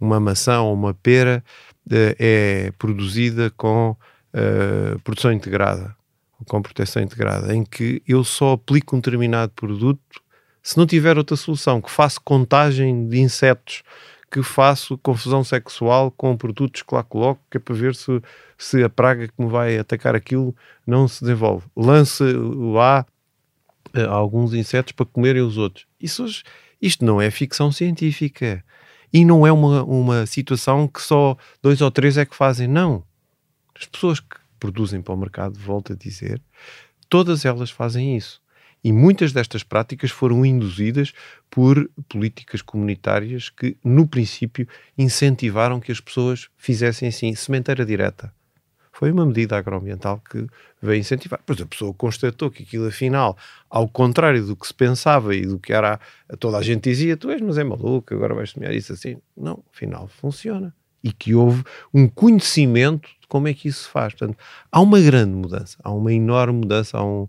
[0.00, 1.42] uma maçã ou uma pera
[1.86, 5.94] uh, é produzida com uh, produção integrada,
[6.48, 10.20] com proteção integrada, em que eu só aplico um determinado produto
[10.64, 13.84] se não tiver outra solução, que faço contagem de insetos
[14.34, 18.20] que faço confusão sexual com produtos que lá coloco, que é para ver se,
[18.58, 20.52] se a praga que me vai atacar aquilo
[20.84, 21.64] não se desenvolve.
[21.76, 23.06] Lance lá
[23.96, 25.86] uh, alguns insetos para comerem os outros.
[26.00, 26.26] Isso,
[26.82, 28.64] isto não é ficção científica.
[29.12, 32.66] E não é uma, uma situação que só dois ou três é que fazem.
[32.66, 33.04] Não.
[33.78, 36.42] As pessoas que produzem para o mercado, volto a dizer,
[37.08, 38.42] todas elas fazem isso.
[38.84, 41.14] E muitas destas práticas foram induzidas
[41.50, 48.30] por políticas comunitárias que, no princípio, incentivaram que as pessoas fizessem assim, sementeira direta.
[48.92, 50.46] Foi uma medida agroambiental que
[50.80, 51.40] veio incentivar.
[51.44, 53.36] Pois a pessoa constatou que aquilo, afinal,
[53.68, 55.98] ao contrário do que se pensava e do que era
[56.38, 59.16] toda a gente dizia, tu és, mas é maluco, agora vais semear isso assim.
[59.36, 60.72] Não, afinal, funciona.
[61.02, 64.14] E que houve um conhecimento de como é que isso se faz.
[64.14, 64.38] Portanto,
[64.70, 67.26] há uma grande mudança, há uma enorme mudança, há um,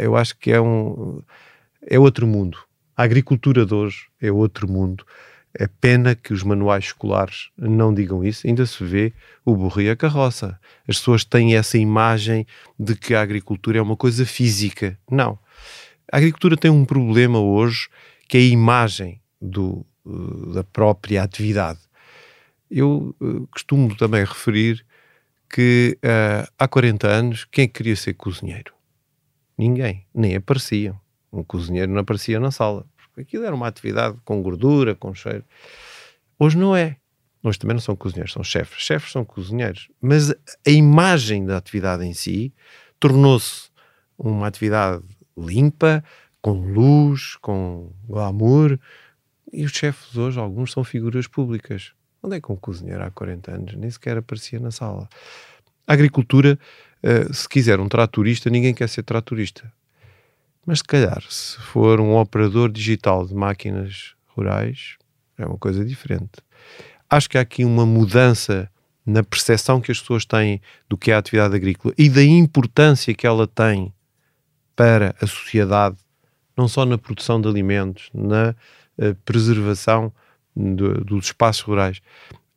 [0.00, 1.22] eu acho que é um
[1.86, 2.58] é outro mundo.
[2.96, 5.04] A agricultura de hoje é outro mundo.
[5.58, 8.46] É pena que os manuais escolares não digam isso.
[8.46, 9.12] Ainda se vê
[9.44, 10.58] o burro e a carroça.
[10.86, 12.46] As pessoas têm essa imagem
[12.78, 14.98] de que a agricultura é uma coisa física.
[15.10, 15.38] Não.
[16.12, 17.88] A agricultura tem um problema hoje
[18.28, 21.78] que é a imagem do, eh, da própria atividade.
[22.70, 24.84] Eu uh, costumo também referir
[25.48, 28.75] que uh, há 40 anos, quem queria ser cozinheiro?
[29.56, 30.98] Ninguém, nem apareciam.
[31.32, 35.44] Um cozinheiro não aparecia na sala, porque aquilo era uma atividade com gordura, com cheiro.
[36.38, 36.96] Hoje não é.
[37.42, 38.82] Hoje também não são cozinheiros, são chefes.
[38.82, 39.88] Chefes são cozinheiros.
[40.00, 42.52] Mas a imagem da atividade em si
[42.98, 43.70] tornou-se
[44.18, 45.02] uma atividade
[45.36, 46.02] limpa,
[46.42, 48.78] com luz, com glamour.
[49.52, 51.92] E os chefes hoje, alguns, são figuras públicas.
[52.22, 55.08] Onde é que um cozinheiro há 40 anos nem sequer aparecia na sala?
[55.86, 56.58] A agricultura
[57.02, 59.72] eh, se quiser um tratorista, ninguém quer ser tratorista.
[60.64, 64.96] Mas se calhar, se for um operador digital de máquinas rurais,
[65.38, 66.42] é uma coisa diferente.
[67.08, 68.68] Acho que há aqui uma mudança
[69.04, 73.14] na percepção que as pessoas têm do que é a atividade agrícola e da importância
[73.14, 73.92] que ela tem
[74.74, 75.96] para a sociedade,
[76.56, 78.54] não só na produção de alimentos, na
[78.98, 80.12] uh, preservação
[80.54, 82.00] do, dos espaços rurais.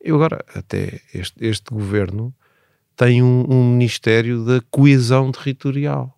[0.00, 2.34] Eu agora, até este, este governo,
[3.00, 6.14] tem um, um Ministério da Coesão Territorial.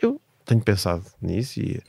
[0.00, 1.82] Eu tenho pensado nisso e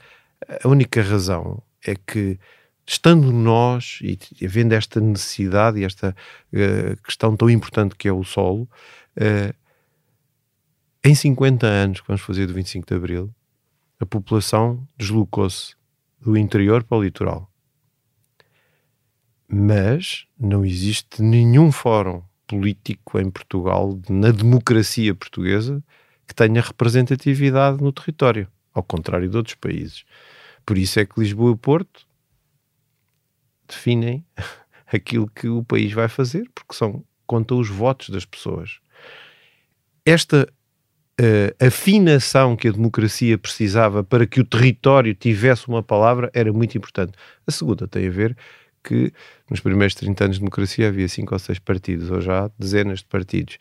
[0.64, 2.36] a única razão é que,
[2.84, 6.16] estando nós e havendo esta necessidade e esta
[6.52, 8.68] uh, questão tão importante que é o solo,
[9.16, 9.54] uh,
[11.04, 13.32] em 50 anos que vamos fazer do 25 de Abril,
[14.00, 15.76] a população deslocou-se
[16.20, 17.48] do interior para o litoral.
[19.46, 25.82] Mas não existe nenhum fórum político em Portugal, na democracia portuguesa,
[26.26, 30.04] que tenha representatividade no território, ao contrário de outros países.
[30.66, 32.04] Por isso é que Lisboa e Porto
[33.68, 34.24] definem
[34.92, 38.80] aquilo que o país vai fazer, porque são conta os votos das pessoas.
[40.04, 40.48] Esta
[41.20, 46.76] uh, afinação que a democracia precisava para que o território tivesse uma palavra era muito
[46.76, 47.12] importante.
[47.46, 48.36] A segunda tem a ver
[48.82, 49.12] que
[49.48, 53.06] nos primeiros 30 anos de democracia havia cinco ou seis partidos, hoje há dezenas de
[53.06, 53.58] partidos.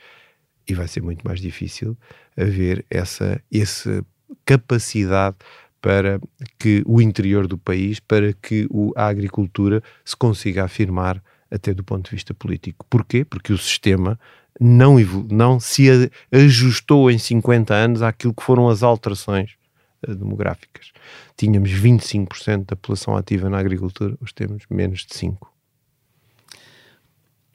[0.67, 1.97] E vai ser muito mais difícil
[2.37, 4.05] haver essa, essa
[4.45, 5.37] capacidade
[5.81, 6.19] para
[6.57, 11.83] que o interior do país, para que o, a agricultura se consiga afirmar até do
[11.83, 12.85] ponto de vista político.
[12.89, 13.25] Porquê?
[13.25, 14.19] Porque o sistema
[14.59, 14.97] não,
[15.31, 15.87] não se
[16.31, 19.58] ajustou em 50 anos àquilo que foram as alterações
[20.07, 20.91] demográficas.
[21.35, 25.37] Tínhamos 25% da população ativa na agricultura, hoje temos menos de 5%.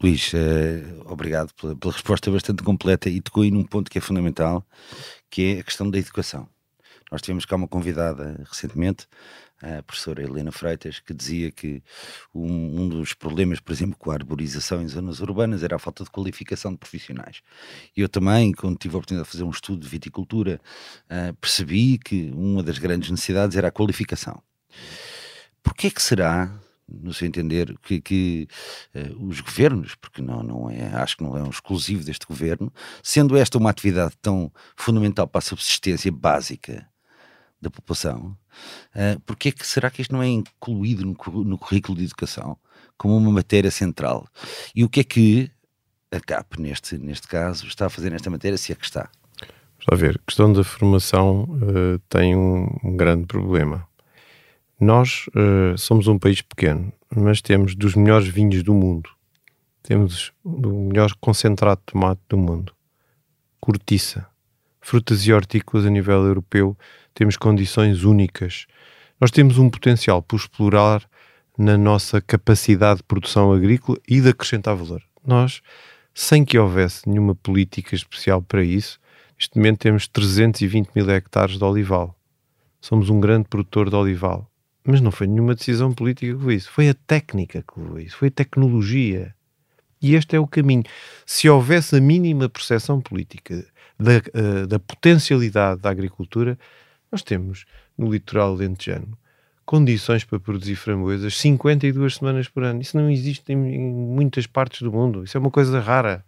[0.02, 4.00] Luís, uh, obrigado pela, pela, resposta bastante completa e tocou aí num ponto que é
[4.00, 4.66] fundamental,
[5.30, 6.48] que é a questão da educação.
[7.14, 9.06] Nós tivemos cá uma convidada recentemente
[9.62, 11.80] a professora Helena Freitas, que dizia que
[12.34, 16.02] um, um, dos problemas, por exemplo, com a arborização em zonas urbanas era a falta
[16.02, 17.40] de qualificação de profissionais.
[17.96, 20.60] Eu também, quando tive a oportunidade de fazer um estudo de viticultura,
[21.04, 24.42] uh, percebi que uma das grandes necessidades era a qualificação.
[25.62, 26.52] Porquê que será,
[26.88, 28.48] no seu entender, que, que
[28.92, 32.72] uh, os governos, porque não, não é, acho que não é um exclusivo deste governo,
[33.04, 36.92] sendo esta uma atividade tão fundamental para a subsistência básica
[37.60, 38.36] da população,
[38.94, 42.56] uh, porque é que será que isto não é incluído no, no, currículo de educação
[42.96, 44.26] como uma matéria central?
[44.74, 45.50] E o que é que
[46.12, 49.10] a CAP, neste, neste caso, está a fazer nesta matéria, se é que está?
[49.86, 53.86] Vamos a ver, a questão da formação uh, tem um, um, grande problema.
[54.80, 59.10] Nós uh, somos um país pequeno, mas temos dos melhores vinhos do mundo.
[59.82, 62.74] Temos o melhor concentrado de tomate do mundo.
[63.60, 64.26] Cortiça.
[64.86, 66.76] Frutas e hortícolas a nível europeu
[67.14, 68.66] temos condições únicas.
[69.18, 71.08] Nós temos um potencial por explorar
[71.56, 75.02] na nossa capacidade de produção agrícola e de acrescentar valor.
[75.26, 75.62] Nós,
[76.12, 79.00] sem que houvesse nenhuma política especial para isso,
[79.38, 82.14] neste momento temos 320 mil hectares de olival.
[82.78, 84.46] Somos um grande produtor de olival.
[84.84, 86.70] Mas não foi nenhuma decisão política que levou isso.
[86.70, 88.18] Foi a técnica que levou isso.
[88.18, 89.34] Foi a tecnologia.
[90.02, 90.82] E este é o caminho.
[91.24, 93.64] Se houvesse a mínima percepção política
[93.98, 96.58] da, uh, da potencialidade da agricultura,
[97.10, 97.64] nós temos
[97.96, 99.16] no litoral lentejano
[99.64, 102.80] condições para produzir framboesas 52 semanas por ano.
[102.80, 105.24] Isso não existe em, em muitas partes do mundo.
[105.24, 106.24] Isso é uma coisa rara.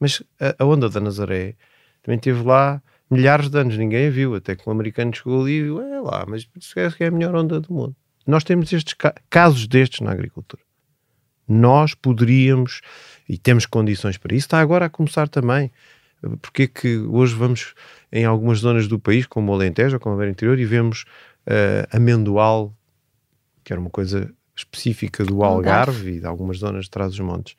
[0.00, 1.54] Mas a, a onda da Nazaré
[2.02, 5.58] também teve lá milhares de anos, ninguém a viu, até que um americano chegou ali
[5.58, 7.94] e viu, é lá, mas isso é, é a melhor onda do mundo.
[8.26, 10.62] Nós temos estes ca casos destes na agricultura.
[11.48, 12.80] Nós poderíamos,
[13.28, 15.70] e temos condições para isso, está agora a começar também.
[16.40, 17.74] Porque é que hoje vamos
[18.12, 21.04] em algumas zonas do país, como o Alentejo ou como a Beira Interior, e vemos
[21.46, 22.74] uh, amendoal,
[23.64, 27.56] que era uma coisa específica do Algarve, e de algumas zonas de trás dos montes.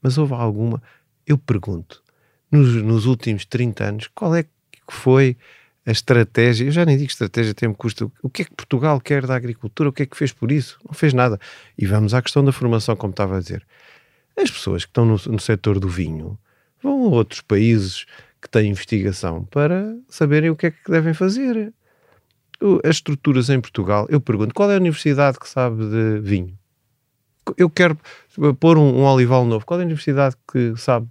[0.00, 0.82] Mas houve alguma,
[1.26, 2.02] eu pergunto,
[2.50, 4.50] nos, nos últimos 30 anos, qual é que
[4.88, 5.36] foi
[5.84, 9.26] a estratégia, eu já nem digo estratégia, tempo custa, o que é que Portugal quer
[9.26, 10.78] da agricultura, o que é que fez por isso?
[10.86, 11.40] Não fez nada.
[11.78, 13.66] E vamos à questão da formação, como estava a dizer.
[14.36, 16.38] As pessoas que estão no, no setor do vinho
[16.82, 18.06] vão a outros países
[18.40, 21.72] que têm investigação para saberem o que é que devem fazer.
[22.84, 26.58] As estruturas em Portugal, eu pergunto, qual é a universidade que sabe de vinho?
[27.56, 27.96] Eu quero
[28.60, 29.64] pôr um, um olival novo.
[29.64, 31.08] Qual é a universidade que sabe,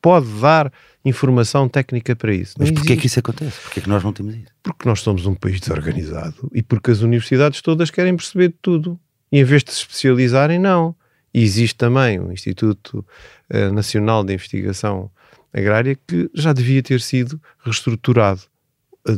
[0.00, 0.72] pode dar
[1.04, 2.54] informação técnica para isso?
[2.58, 3.60] Mas porquê é que isso acontece?
[3.60, 4.52] Porquê é que nós não temos isso?
[4.62, 8.98] Porque nós somos um país desorganizado e porque as universidades todas querem perceber de tudo.
[9.30, 10.96] E em vez de se especializarem, não.
[11.40, 13.04] Existe também o Instituto
[13.52, 15.10] uh, Nacional de Investigação
[15.52, 18.42] Agrária que já devia ter sido reestruturado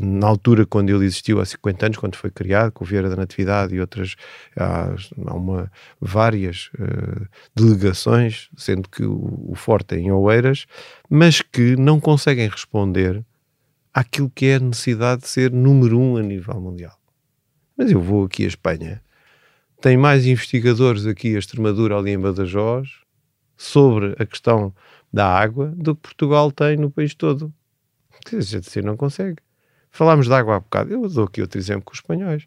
[0.01, 3.17] na altura quando ele existiu há 50 anos, quando foi criado, com o Vieira da
[3.17, 4.15] Natividade e outras,
[4.57, 4.95] há,
[5.27, 10.67] há uma, várias uh, delegações, sendo que o, o, forte é em Oeiras,
[11.09, 13.25] mas que não conseguem responder
[13.93, 16.97] àquilo que é a necessidade de ser número um a nível mundial.
[17.77, 19.03] Mas eu vou aqui à Espanha,
[19.81, 22.89] tem mais investigadores aqui a Extremadura, ali em Badajoz,
[23.57, 24.75] sobre a questão
[25.13, 27.53] da água, do que Portugal tem no país todo.
[28.33, 29.39] A gente não consegue.
[29.91, 30.93] Falámos de água há bocado.
[30.93, 32.47] Eu dou aqui outro exemplo com os espanhóis.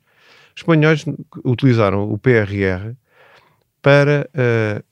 [0.55, 1.03] Os espanhóis
[1.43, 2.95] utilizaram o PRR
[3.81, 4.83] para uh,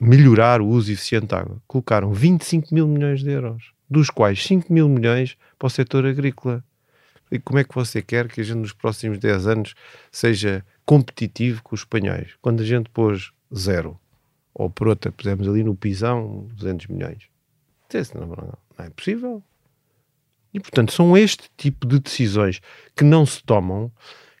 [0.00, 1.62] melhorar o uso eficiente da água.
[1.66, 6.64] Colocaram 25 mil milhões de euros, dos quais 5 mil milhões para o setor agrícola.
[7.30, 9.74] E como é que você quer que a gente nos próximos 10 anos
[10.10, 12.34] seja competitivo com os espanhóis?
[12.40, 13.98] Quando a gente pôs zero,
[14.52, 17.24] ou por outra, pusemos ali no pisão 200 milhões.
[18.14, 19.42] Não, não, não é possível.
[20.52, 22.60] E, portanto, são este tipo de decisões
[22.94, 23.90] que não se tomam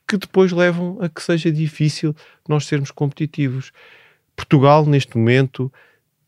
[0.06, 2.14] que depois levam a que seja difícil
[2.48, 3.72] nós sermos competitivos.
[4.36, 5.72] Portugal, neste momento,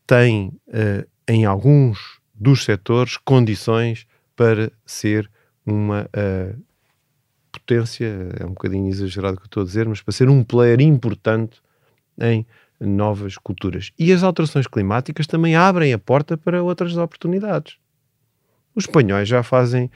[0.05, 5.29] tem uh, em alguns dos setores condições para ser
[5.65, 6.61] uma uh,
[7.59, 10.43] potência, é um bocadinho exagerado o que eu estou a dizer, mas para ser um
[10.43, 11.61] player importante
[12.19, 12.45] em
[12.79, 13.91] novas culturas.
[13.97, 17.77] E as alterações climáticas também abrem a porta para outras oportunidades.
[18.75, 19.89] Os espanhóis já fazem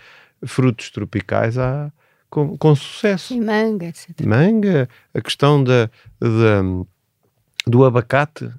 [0.43, 1.91] frutos tropicais há,
[2.29, 3.33] com, com sucesso.
[3.33, 4.25] E manga, etc.
[4.25, 6.61] Manga, a questão da, da,
[7.67, 8.51] do abacate.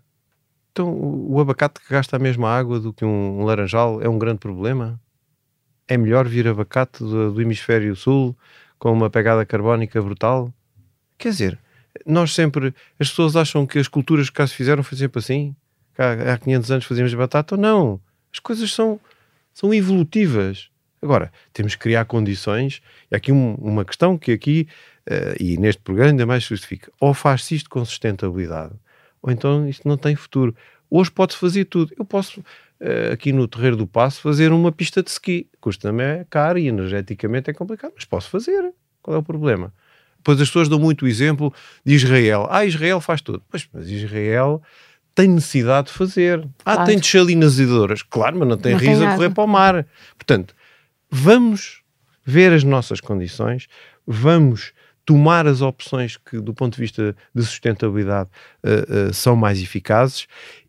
[0.71, 4.39] Então, o, abacate que gasta a mesma água do que um laranjal é um grande
[4.39, 5.01] problema?
[5.89, 8.37] É melhor vir abacate do, do hemisfério sul
[8.83, 10.53] com uma pegada carbónica brutal?
[11.17, 11.59] Quer dizer,
[12.05, 15.55] nós sempre, as pessoas acham que as culturas que cá se fizeram foi sempre assim?
[15.97, 17.57] Há, há 500 anos fazíamos batata?
[17.57, 18.01] Não?
[18.33, 18.99] As coisas são
[19.55, 20.69] são evolutivas.
[21.01, 24.67] Agora, temos que criar condições, e aqui um, uma questão que aqui,
[25.09, 28.75] uh, e neste programa ainda mais justifica, ou faz-se isto com sustentabilidade,
[29.23, 30.57] ou então isto não tem futuro.
[30.91, 31.95] Hoje pode-se fazer tudo.
[31.97, 32.45] Eu posso,
[33.13, 35.49] aqui no Terreiro do Passo, fazer uma pista de ski.
[35.61, 38.73] Custa-me é caro e energeticamente é complicado, mas posso fazer.
[39.01, 39.73] Qual é o problema?
[40.25, 41.53] Pois as pessoas dão muito o exemplo
[41.85, 42.47] de Israel.
[42.51, 43.43] Ah, Israel faz tudo.
[43.51, 44.63] Pois, mas Israel
[45.15, 46.47] tem necessidade de fazer.
[46.65, 46.85] Ah, claro.
[46.87, 48.03] tem desalinizadoras.
[48.03, 49.87] Claro, mas não tem não rios tem a correr para o mar.
[50.17, 50.55] Portanto,
[51.11, 51.83] vamos
[52.25, 53.67] ver as nossas condições,
[54.07, 54.73] vamos
[55.05, 58.31] tomar as opções que, do ponto de vista de sustentabilidade,
[58.63, 60.29] uh, uh, são mais eficazes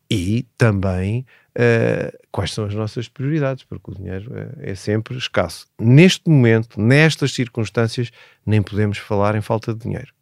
[0.09, 1.25] e também
[1.57, 5.65] uh, quais são as nossas prioridades, porque o dinheiro é sempre escasso.
[5.79, 8.11] Neste momento, nestas circunstâncias,
[8.45, 10.13] nem podemos falar em falta de dinheiro.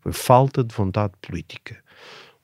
[0.00, 1.82] Foi falta de vontade política.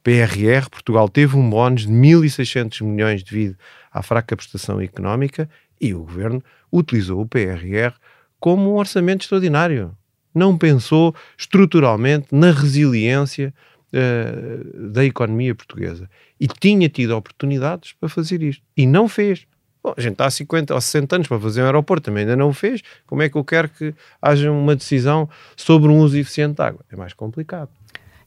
[0.03, 3.57] PRR, Portugal teve um bónus de 1.600 milhões devido
[3.93, 7.95] à fraca prestação económica e o governo utilizou o PRR
[8.39, 9.95] como um orçamento extraordinário.
[10.35, 13.53] Não pensou estruturalmente na resiliência
[13.93, 16.09] uh, da economia portuguesa.
[16.39, 18.63] E tinha tido oportunidades para fazer isto.
[18.77, 19.47] E não fez.
[19.83, 22.37] Bom, a gente está há 50 ou 60 anos para fazer um aeroporto, também ainda
[22.37, 22.83] não o fez.
[23.07, 26.85] Como é que eu quero que haja uma decisão sobre um uso eficiente de água?
[26.91, 27.71] É mais complicado.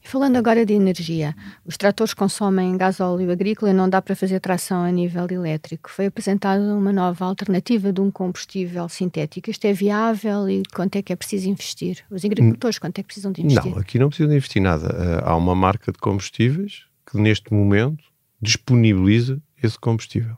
[0.03, 1.33] Falando agora de energia,
[1.65, 5.89] os tratores consomem gás óleo agrícola e não dá para fazer tração a nível elétrico.
[5.89, 9.49] Foi apresentada uma nova alternativa de um combustível sintético.
[9.49, 12.03] Isto é viável e quanto é que é preciso investir?
[12.11, 13.71] Os agricultores, quanto é que precisam de investir?
[13.71, 14.87] Não, aqui não precisam de investir nada.
[14.87, 18.03] Eh, há uma marca de combustíveis que neste momento
[18.41, 20.37] disponibiliza esse combustível.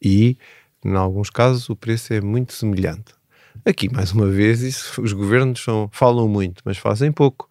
[0.00, 0.38] E,
[0.84, 3.12] em alguns casos, o preço é muito semelhante.
[3.66, 7.48] Aqui, mais uma vez, isso, os governos são, falam muito, mas fazem pouco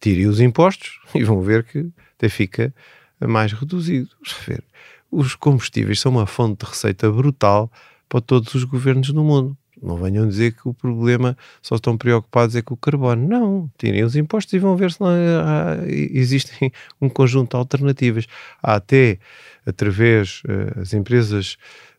[0.00, 2.74] tirem os impostos e vão ver que até fica
[3.20, 4.08] mais reduzido.
[4.46, 4.62] Ver,
[5.10, 7.70] os combustíveis são uma fonte de receita brutal
[8.08, 9.56] para todos os governos do mundo.
[9.80, 13.28] Não venham dizer que o problema só estão preocupados é com o carbono.
[13.28, 18.26] Não, tirem os impostos e vão ver se não há, existem um conjunto de alternativas.
[18.62, 19.18] Há até,
[19.64, 20.42] através
[20.76, 21.56] das uh, empresas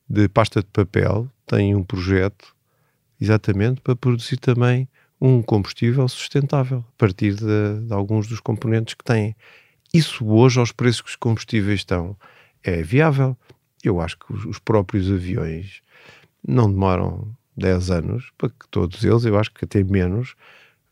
[0.10, 2.54] de pasta de papel, têm um projeto
[3.20, 4.88] exatamente para produzir também
[5.22, 9.36] um combustível sustentável a partir de, de, alguns dos componentes que têm.
[9.94, 12.16] Isso hoje, aos preços que os combustíveis estão,
[12.64, 13.38] é viável.
[13.84, 15.82] Eu acho que os, os próprios aviões
[16.48, 20.36] não demoram 10 anos para que todos eles, eu acho que até menos,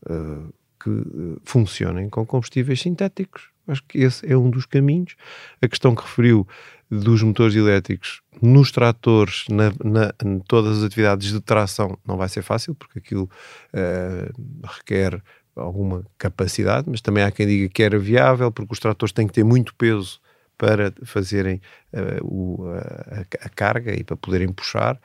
[0.06, 0.52] uh,
[0.82, 3.50] que uh, funcionem com combustíveis sintéticos.
[3.66, 5.14] Acho que esse é um dos caminhos.
[5.60, 6.46] A questão que referiu
[6.90, 12.28] dos motores elétricos nos tratores, na, na, em todas as atividades de tração, não vai
[12.28, 13.28] ser fácil, porque aquilo
[13.74, 15.22] uh, requer
[15.56, 19.32] alguma capacidade, mas também há quem diga que era viável, porque os tratores têm que
[19.32, 20.20] ter muito peso
[20.56, 21.60] para fazerem
[21.92, 25.00] uh, o, a, a, carga e para poderem puxar.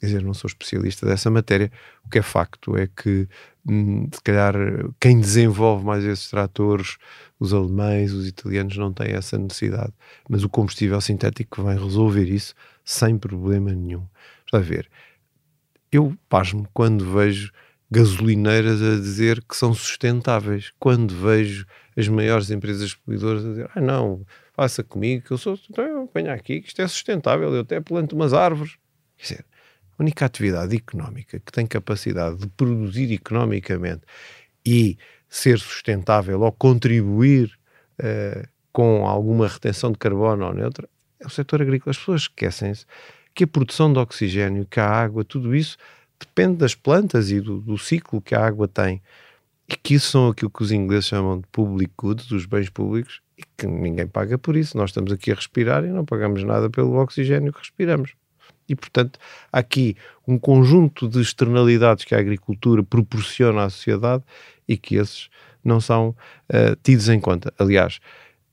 [0.00, 1.70] Quer dizer, não sou especialista dessa matéria.
[2.04, 3.28] O que é facto é que,
[3.64, 4.54] hum, se calhar,
[5.00, 6.96] quem desenvolve mais esses tratores
[7.42, 9.92] os alemães, os italianos não têm essa necessidade.
[10.28, 14.06] Mas o combustível sintético vai resolver isso sem problema nenhum.
[14.46, 14.88] Está a ver?
[15.90, 17.52] Eu pasmo quando vejo
[17.90, 21.66] gasolineiras a dizer que são sustentáveis, quando vejo
[21.96, 24.24] as maiores empresas poluidoras a dizer, ah não,
[24.54, 28.14] faça comigo que eu sou, então venha aqui que isto é sustentável, eu até planto
[28.14, 28.76] umas árvores.
[29.18, 29.44] Quer dizer,
[29.98, 34.02] a única atividade económica que tem capacidade de produzir economicamente
[34.64, 34.96] e
[35.32, 37.58] ser sustentável ou contribuir
[37.98, 40.86] uh, com alguma retenção de carbono ou neutra
[41.18, 41.90] é o setor agrícola.
[41.90, 42.84] As pessoas esquecem-se
[43.34, 45.78] que a produção de oxigênio, que a água, tudo isso
[46.20, 49.00] depende das plantas e do, do, ciclo que a água tem.
[49.66, 53.22] E que isso são aquilo que os ingleses chamam de public goods, dos bens públicos,
[53.38, 54.76] e que ninguém paga por isso.
[54.76, 58.12] Nós estamos aqui a respirar e não pagamos nada pelo oxigênio que respiramos.
[58.68, 59.18] E, portanto,
[59.50, 59.96] há aqui
[60.28, 64.24] um conjunto de externalidades que a agricultura proporciona à sociedade
[64.72, 65.28] e que esses
[65.62, 66.08] não são
[66.50, 67.52] uh, tidos em conta.
[67.58, 68.00] Aliás,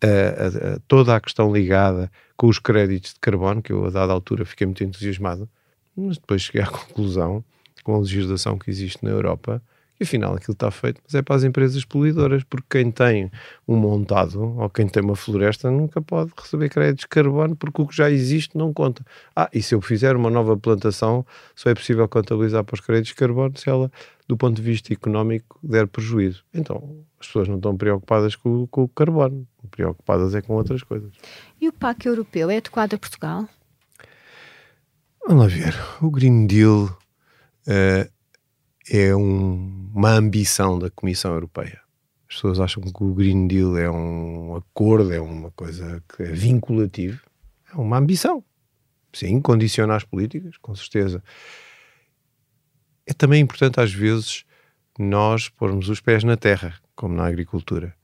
[0.04, 4.12] uh, uh, toda a questão ligada com os créditos de carbono, que eu a dada
[4.12, 5.50] altura fiquei muito entusiasmado,
[5.96, 7.44] mas depois cheguei à conclusão,
[7.84, 9.62] com a legislação que existe na Europa,
[10.00, 13.30] e afinal aquilo está feito, mas é para as empresas poluidoras, porque quem tem
[13.68, 17.88] um montado ou quem tem uma floresta nunca pode receber créditos de carbono, porque o
[17.88, 19.06] que já existe não conta.
[19.36, 23.10] Ah, e se eu fizer uma nova plantação, só é possível contabilizar para os créditos
[23.10, 23.92] de carbono se ela,
[24.28, 26.46] do ponto de vista económico, der prejuízo.
[26.54, 31.12] Então, as pessoas não estão preocupadas com, com o carbono, preocupadas é com outras coisas.
[31.60, 33.50] E o PAC europeu é adequado a Portugal?
[35.28, 35.76] Vamos lá ver.
[36.02, 36.86] O Green Deal
[37.68, 38.19] uh,
[38.90, 41.80] é um, uma ambição da Comissão Europeia.
[42.28, 46.32] As pessoas acham que o Green Deal é um acordo, é uma coisa que é
[46.32, 47.20] vinculativa.
[47.72, 48.44] É uma ambição.
[49.14, 51.24] Sim, condiciona as políticas, com certeza.
[53.06, 54.46] É também importante, às vezes,
[54.98, 57.96] nós pormos os pés na terra, como na agricultura.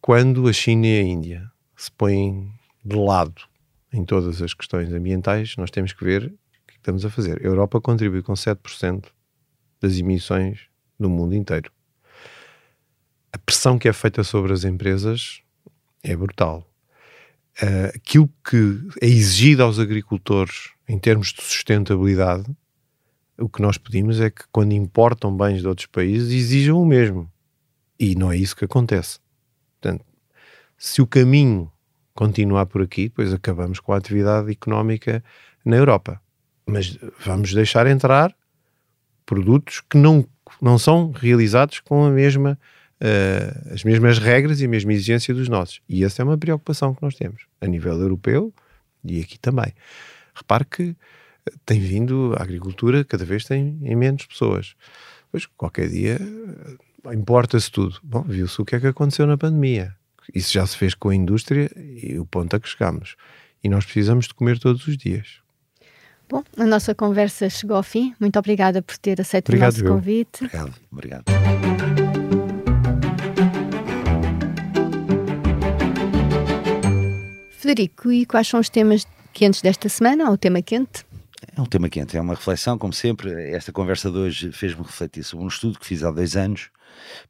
[0.00, 2.52] Quando a China e a Índia se põem
[2.84, 3.42] de lado
[3.92, 7.40] em todas as questões ambientais, nós temos que ver o que estamos a fazer.
[7.40, 9.06] A Europa contribui com 7%
[9.80, 10.60] das emissões
[10.98, 11.70] no mundo inteiro.
[13.32, 15.42] A pressão que é feita sobre as empresas
[16.02, 16.66] é brutal.
[17.62, 22.46] Uh, aquilo que é exigido aos agricultores em termos de sustentabilidade,
[23.36, 27.30] o que nós pedimos é que quando importam bens de outros países exijam o mesmo.
[27.98, 29.18] E não é isso que acontece.
[29.80, 30.04] Portanto,
[30.76, 31.70] se o caminho
[32.14, 35.22] continuar por aqui, depois acabamos com a atividade económica
[35.64, 36.20] na Europa.
[36.66, 38.34] Mas vamos deixar entrar
[39.28, 40.26] produtos que não,
[40.60, 42.58] não são realizados com a mesma,
[42.98, 45.82] uh, as mesmas regras e a mesma exigência dos nossos.
[45.86, 48.54] E essa é uma preocupação que nós temos a nível europeu
[49.04, 49.74] e aqui também.
[50.34, 50.96] Repare que
[51.46, 54.74] eh, tem vindo, a agricultura cada vez tem em menos pessoas.
[55.30, 58.00] Pois qualquer dia eh, importa-se tudo.
[58.02, 59.94] Bom, viu-se o que é que aconteceu na pandemia.
[60.34, 63.14] Isso já se fez com a indústria e o ponto a que chegamos.
[63.62, 65.42] E nós precisamos de comer todos os dias.
[66.28, 68.14] Bom, a nossa conversa chegou ao fim.
[68.20, 70.44] Muito obrigada por ter aceito obrigado, o nosso convite.
[70.44, 71.24] Obrigado, obrigado.
[77.52, 81.06] Federico, e quais são os temas quentes desta semana, ou o tema quente?
[81.56, 83.32] É um tema quente, é uma reflexão, como sempre.
[83.50, 86.70] Esta conversa de hoje fez-me refletir sobre um estudo que fiz há dois anos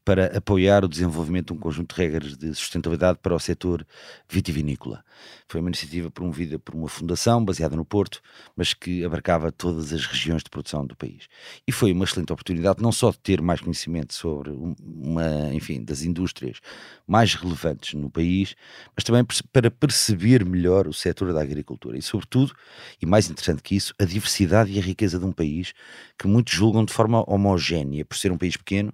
[0.03, 3.85] para apoiar o desenvolvimento de um conjunto de regras de sustentabilidade para o setor
[4.27, 5.03] vitivinícola.
[5.47, 8.21] Foi uma iniciativa promovida por uma fundação baseada no Porto,
[8.55, 11.27] mas que abarcava todas as regiões de produção do país.
[11.67, 16.03] E foi uma excelente oportunidade não só de ter mais conhecimento sobre uma, enfim, das
[16.03, 16.59] indústrias
[17.07, 18.55] mais relevantes no país,
[18.95, 22.53] mas também para perceber melhor o setor da agricultura e, sobretudo,
[23.01, 25.73] e mais interessante que isso, a diversidade e a riqueza de um país
[26.17, 28.93] que muitos julgam de forma homogénea por ser um país pequeno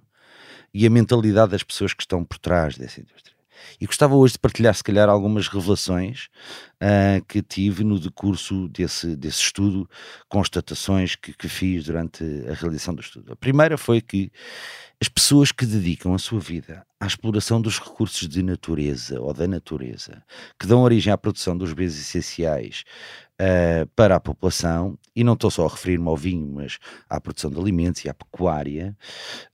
[0.76, 3.34] e a mentalidade das pessoas que estão por trás dessa indústria.
[3.80, 6.28] E gostava hoje de partilhar, se calhar, algumas revelações
[6.82, 9.88] uh, que tive no decurso desse, desse estudo,
[10.28, 13.32] constatações que, que fiz durante a realização do estudo.
[13.32, 14.30] A primeira foi que
[15.00, 19.46] as pessoas que dedicam a sua vida à exploração dos recursos de natureza ou da
[19.46, 20.22] natureza,
[20.58, 22.84] que dão origem à produção dos bens essenciais
[23.40, 27.50] uh, para a população, e não estou só a referir-me ao vinho, mas à produção
[27.50, 28.96] de alimentos e à pecuária,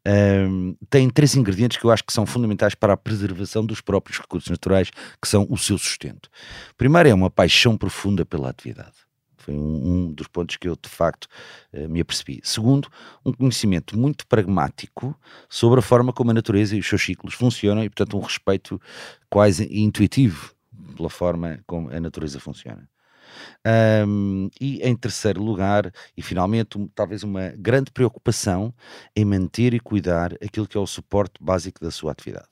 [0.06, 4.20] uh, têm três ingredientes que eu acho que são fundamentais para a preservação dos próprios
[4.20, 6.28] recursos naturais, que são o seu sustento.
[6.76, 8.96] Primeiro é uma paixão profunda pela atividade.
[9.36, 9.58] Foi um,
[10.08, 11.26] um, dos pontos que eu de facto
[11.72, 12.40] uh, me apercebi.
[12.44, 12.88] Segundo,
[13.24, 17.82] um conhecimento muito pragmático sobre a forma como a natureza e os seus ciclos funcionam
[17.82, 18.80] e, portanto, um respeito
[19.28, 20.54] quase intuitivo
[20.96, 22.88] pela forma como a natureza funciona.
[24.06, 28.74] Um, e em terceiro lugar, e finalmente, talvez uma grande preocupação
[29.16, 32.46] em manter e cuidar aquilo que é o suporte básico da sua atividade.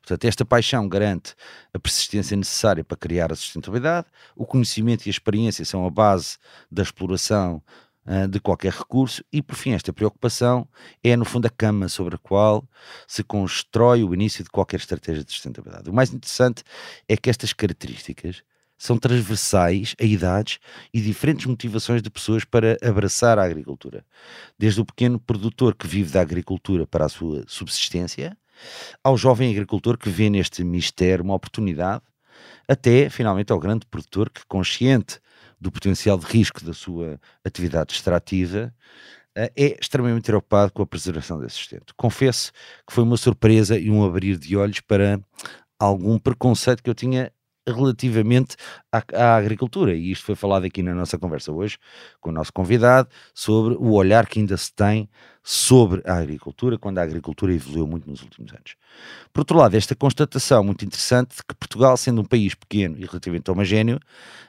[0.00, 1.34] Portanto, esta paixão garante
[1.72, 6.38] a persistência necessária para criar a sustentabilidade, o conhecimento e a experiência são a base
[6.70, 7.62] da exploração
[8.06, 10.68] uh, de qualquer recurso e, por fim, esta preocupação
[11.02, 12.66] é, no fundo, a cama sobre a qual
[13.06, 15.90] se constrói o início de qualquer estratégia de sustentabilidade.
[15.90, 16.62] O mais interessante
[17.08, 18.42] é que estas características
[18.78, 20.58] são transversais a idades
[20.92, 24.04] e diferentes motivações de pessoas para abraçar a agricultura.
[24.58, 28.36] Desde o pequeno produtor que vive da agricultura para a sua subsistência,
[29.02, 32.02] ao jovem agricultor que vê neste mistério uma oportunidade,
[32.68, 35.20] até finalmente ao grande produtor que, consciente
[35.60, 38.74] do potencial de risco da sua atividade extrativa,
[39.34, 41.94] eh, é extremamente preocupado com a preservação desse sustento.
[41.96, 42.52] Confesso
[42.86, 45.20] que foi uma surpresa e um abrir de olhos para
[45.78, 47.32] algum preconceito que eu tinha
[47.66, 48.56] relativamente
[48.92, 49.94] à, à, agricultura.
[49.94, 51.78] E isto foi falado aqui na nossa conversa hoje
[52.20, 55.08] com o nosso convidado sobre o olhar que ainda se tem
[55.42, 58.74] sobre a agricultura, quando a agricultura evoluiu muito nos últimos anos.
[59.32, 63.04] Por outro lado, esta constatação muito interessante de que Portugal, sendo um país pequeno e
[63.04, 64.00] relativamente homogéneo,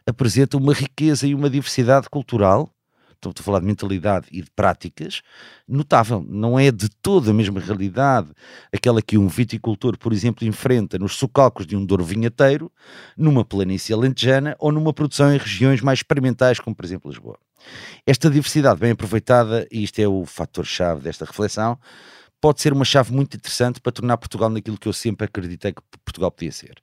[0.08, 2.72] apresenta uma riqueza e uma diversidade cultural
[3.18, 5.22] estou a falar de mentalidade e de práticas,
[5.68, 6.26] notável.
[6.28, 8.32] Não é de toda a mesma realidade
[8.74, 12.72] aquela que um viticultor, por exemplo, enfrenta nos socalcos de um Douro vinheteiro,
[13.18, 17.38] numa planície alentejana ou numa produção em regiões mais experimentais, como por exemplo Lisboa.
[18.06, 21.78] Esta diversidade bem aproveitada, e isto é o fator-chave desta reflexão,
[22.40, 25.82] pode ser uma chave muito interessante para tornar Portugal naquilo que eu sempre acreditei que
[26.06, 26.76] Portugal podia ser.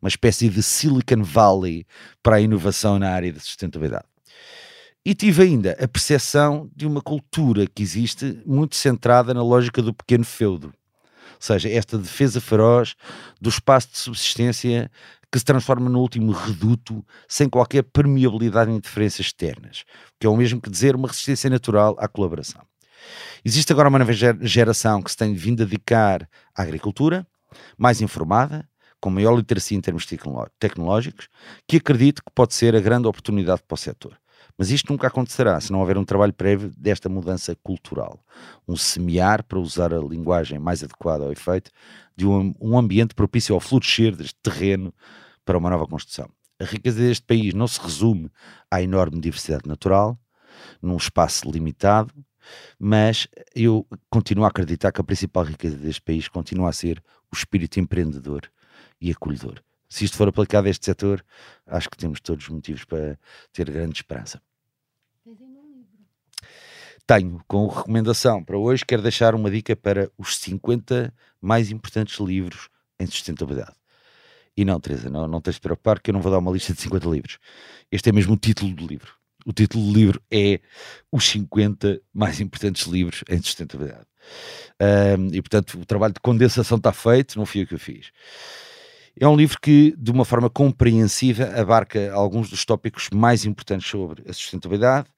[0.00, 1.86] Uma espécie de Silicon Valley
[2.22, 4.09] para a inovação na área de sustentabilidade.
[5.04, 9.94] E tive ainda a percepção de uma cultura que existe muito centrada na lógica do
[9.94, 10.66] pequeno feudo.
[10.66, 12.94] Ou seja, esta defesa feroz
[13.40, 14.90] do espaço de subsistência
[15.32, 19.84] que se transforma no último reduto sem qualquer permeabilidade em interferências externas,
[20.18, 22.60] que é o mesmo que dizer uma resistência natural à colaboração.
[23.42, 27.26] Existe agora uma nova geração que se tem vindo a dedicar à agricultura,
[27.78, 28.68] mais informada,
[29.00, 30.06] com maior literacia em termos
[30.58, 31.28] tecnológicos,
[31.66, 34.20] que acredito que pode ser a grande oportunidade para o setor.
[34.56, 38.18] Mas isto nunca acontecerá se não houver um trabalho prévio desta mudança cultural.
[38.66, 41.70] Um semear, para usar a linguagem mais adequada ao efeito,
[42.16, 44.92] de um, um ambiente propício ao florescer deste terreno
[45.44, 46.28] para uma nova construção.
[46.60, 48.30] A riqueza deste país não se resume
[48.70, 50.18] à enorme diversidade natural,
[50.82, 52.12] num espaço limitado,
[52.78, 57.36] mas eu continuo a acreditar que a principal riqueza deste país continua a ser o
[57.36, 58.42] espírito empreendedor
[59.00, 59.62] e acolhedor.
[59.90, 61.22] Se isto for aplicado a este setor,
[61.66, 63.18] acho que temos todos os motivos para
[63.52, 64.40] ter grande esperança.
[67.04, 72.68] Tenho, com recomendação para hoje, quero deixar uma dica para os 50 mais importantes livros
[73.00, 73.74] em sustentabilidade.
[74.56, 76.72] E não, Teresa, não, não tens de preocupar que eu não vou dar uma lista
[76.72, 77.38] de 50 livros.
[77.90, 79.12] Este é mesmo o título do livro.
[79.44, 80.60] O título do livro é
[81.10, 84.06] Os 50 mais importantes livros em sustentabilidade.
[85.18, 88.12] Um, e portanto, o trabalho de condensação está feito, não fui eu que eu fiz.
[89.18, 94.22] É um livro que, de uma forma compreensiva, abarca alguns dos tópicos mais importantes sobre
[94.28, 95.08] a sustentabilidade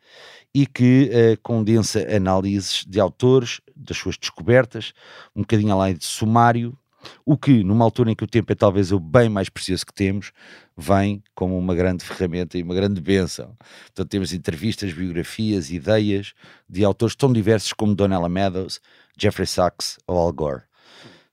[0.55, 4.93] e que uh, condensa análises de autores, das suas descobertas,
[5.35, 6.77] um bocadinho além de sumário,
[7.25, 9.93] o que, numa altura em que o tempo é talvez o bem mais precioso que
[9.93, 10.33] temos,
[10.77, 13.57] vem como uma grande ferramenta e uma grande bênção.
[13.87, 16.33] Portanto, temos entrevistas, biografias, ideias
[16.69, 18.81] de autores tão diversos como Donella Meadows,
[19.19, 20.63] Jeffrey Sachs ou Al Gore.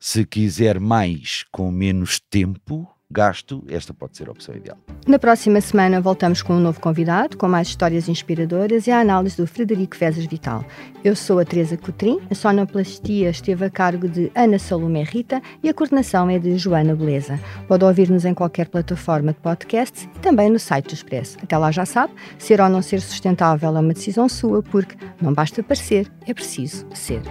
[0.02, 4.78] Se quiser mais com menos tempo, gasto, esta pode ser a opção ideal.
[5.06, 9.36] Na próxima semana voltamos com um novo convidado, com mais histórias inspiradoras e a análise
[9.36, 10.64] do Frederico Vezes Vital.
[11.04, 15.68] Eu sou a Teresa Cotrim, a sonoplastia esteve a cargo de Ana Salomé Rita e
[15.68, 17.38] a coordenação é de Joana Beleza.
[17.68, 21.38] Pode ouvir-nos em qualquer plataforma de podcasts e também no site do Expresso.
[21.44, 25.34] Até lá já sabe, ser ou não ser sustentável é uma decisão sua, porque não
[25.34, 27.22] basta parecer, é preciso ser.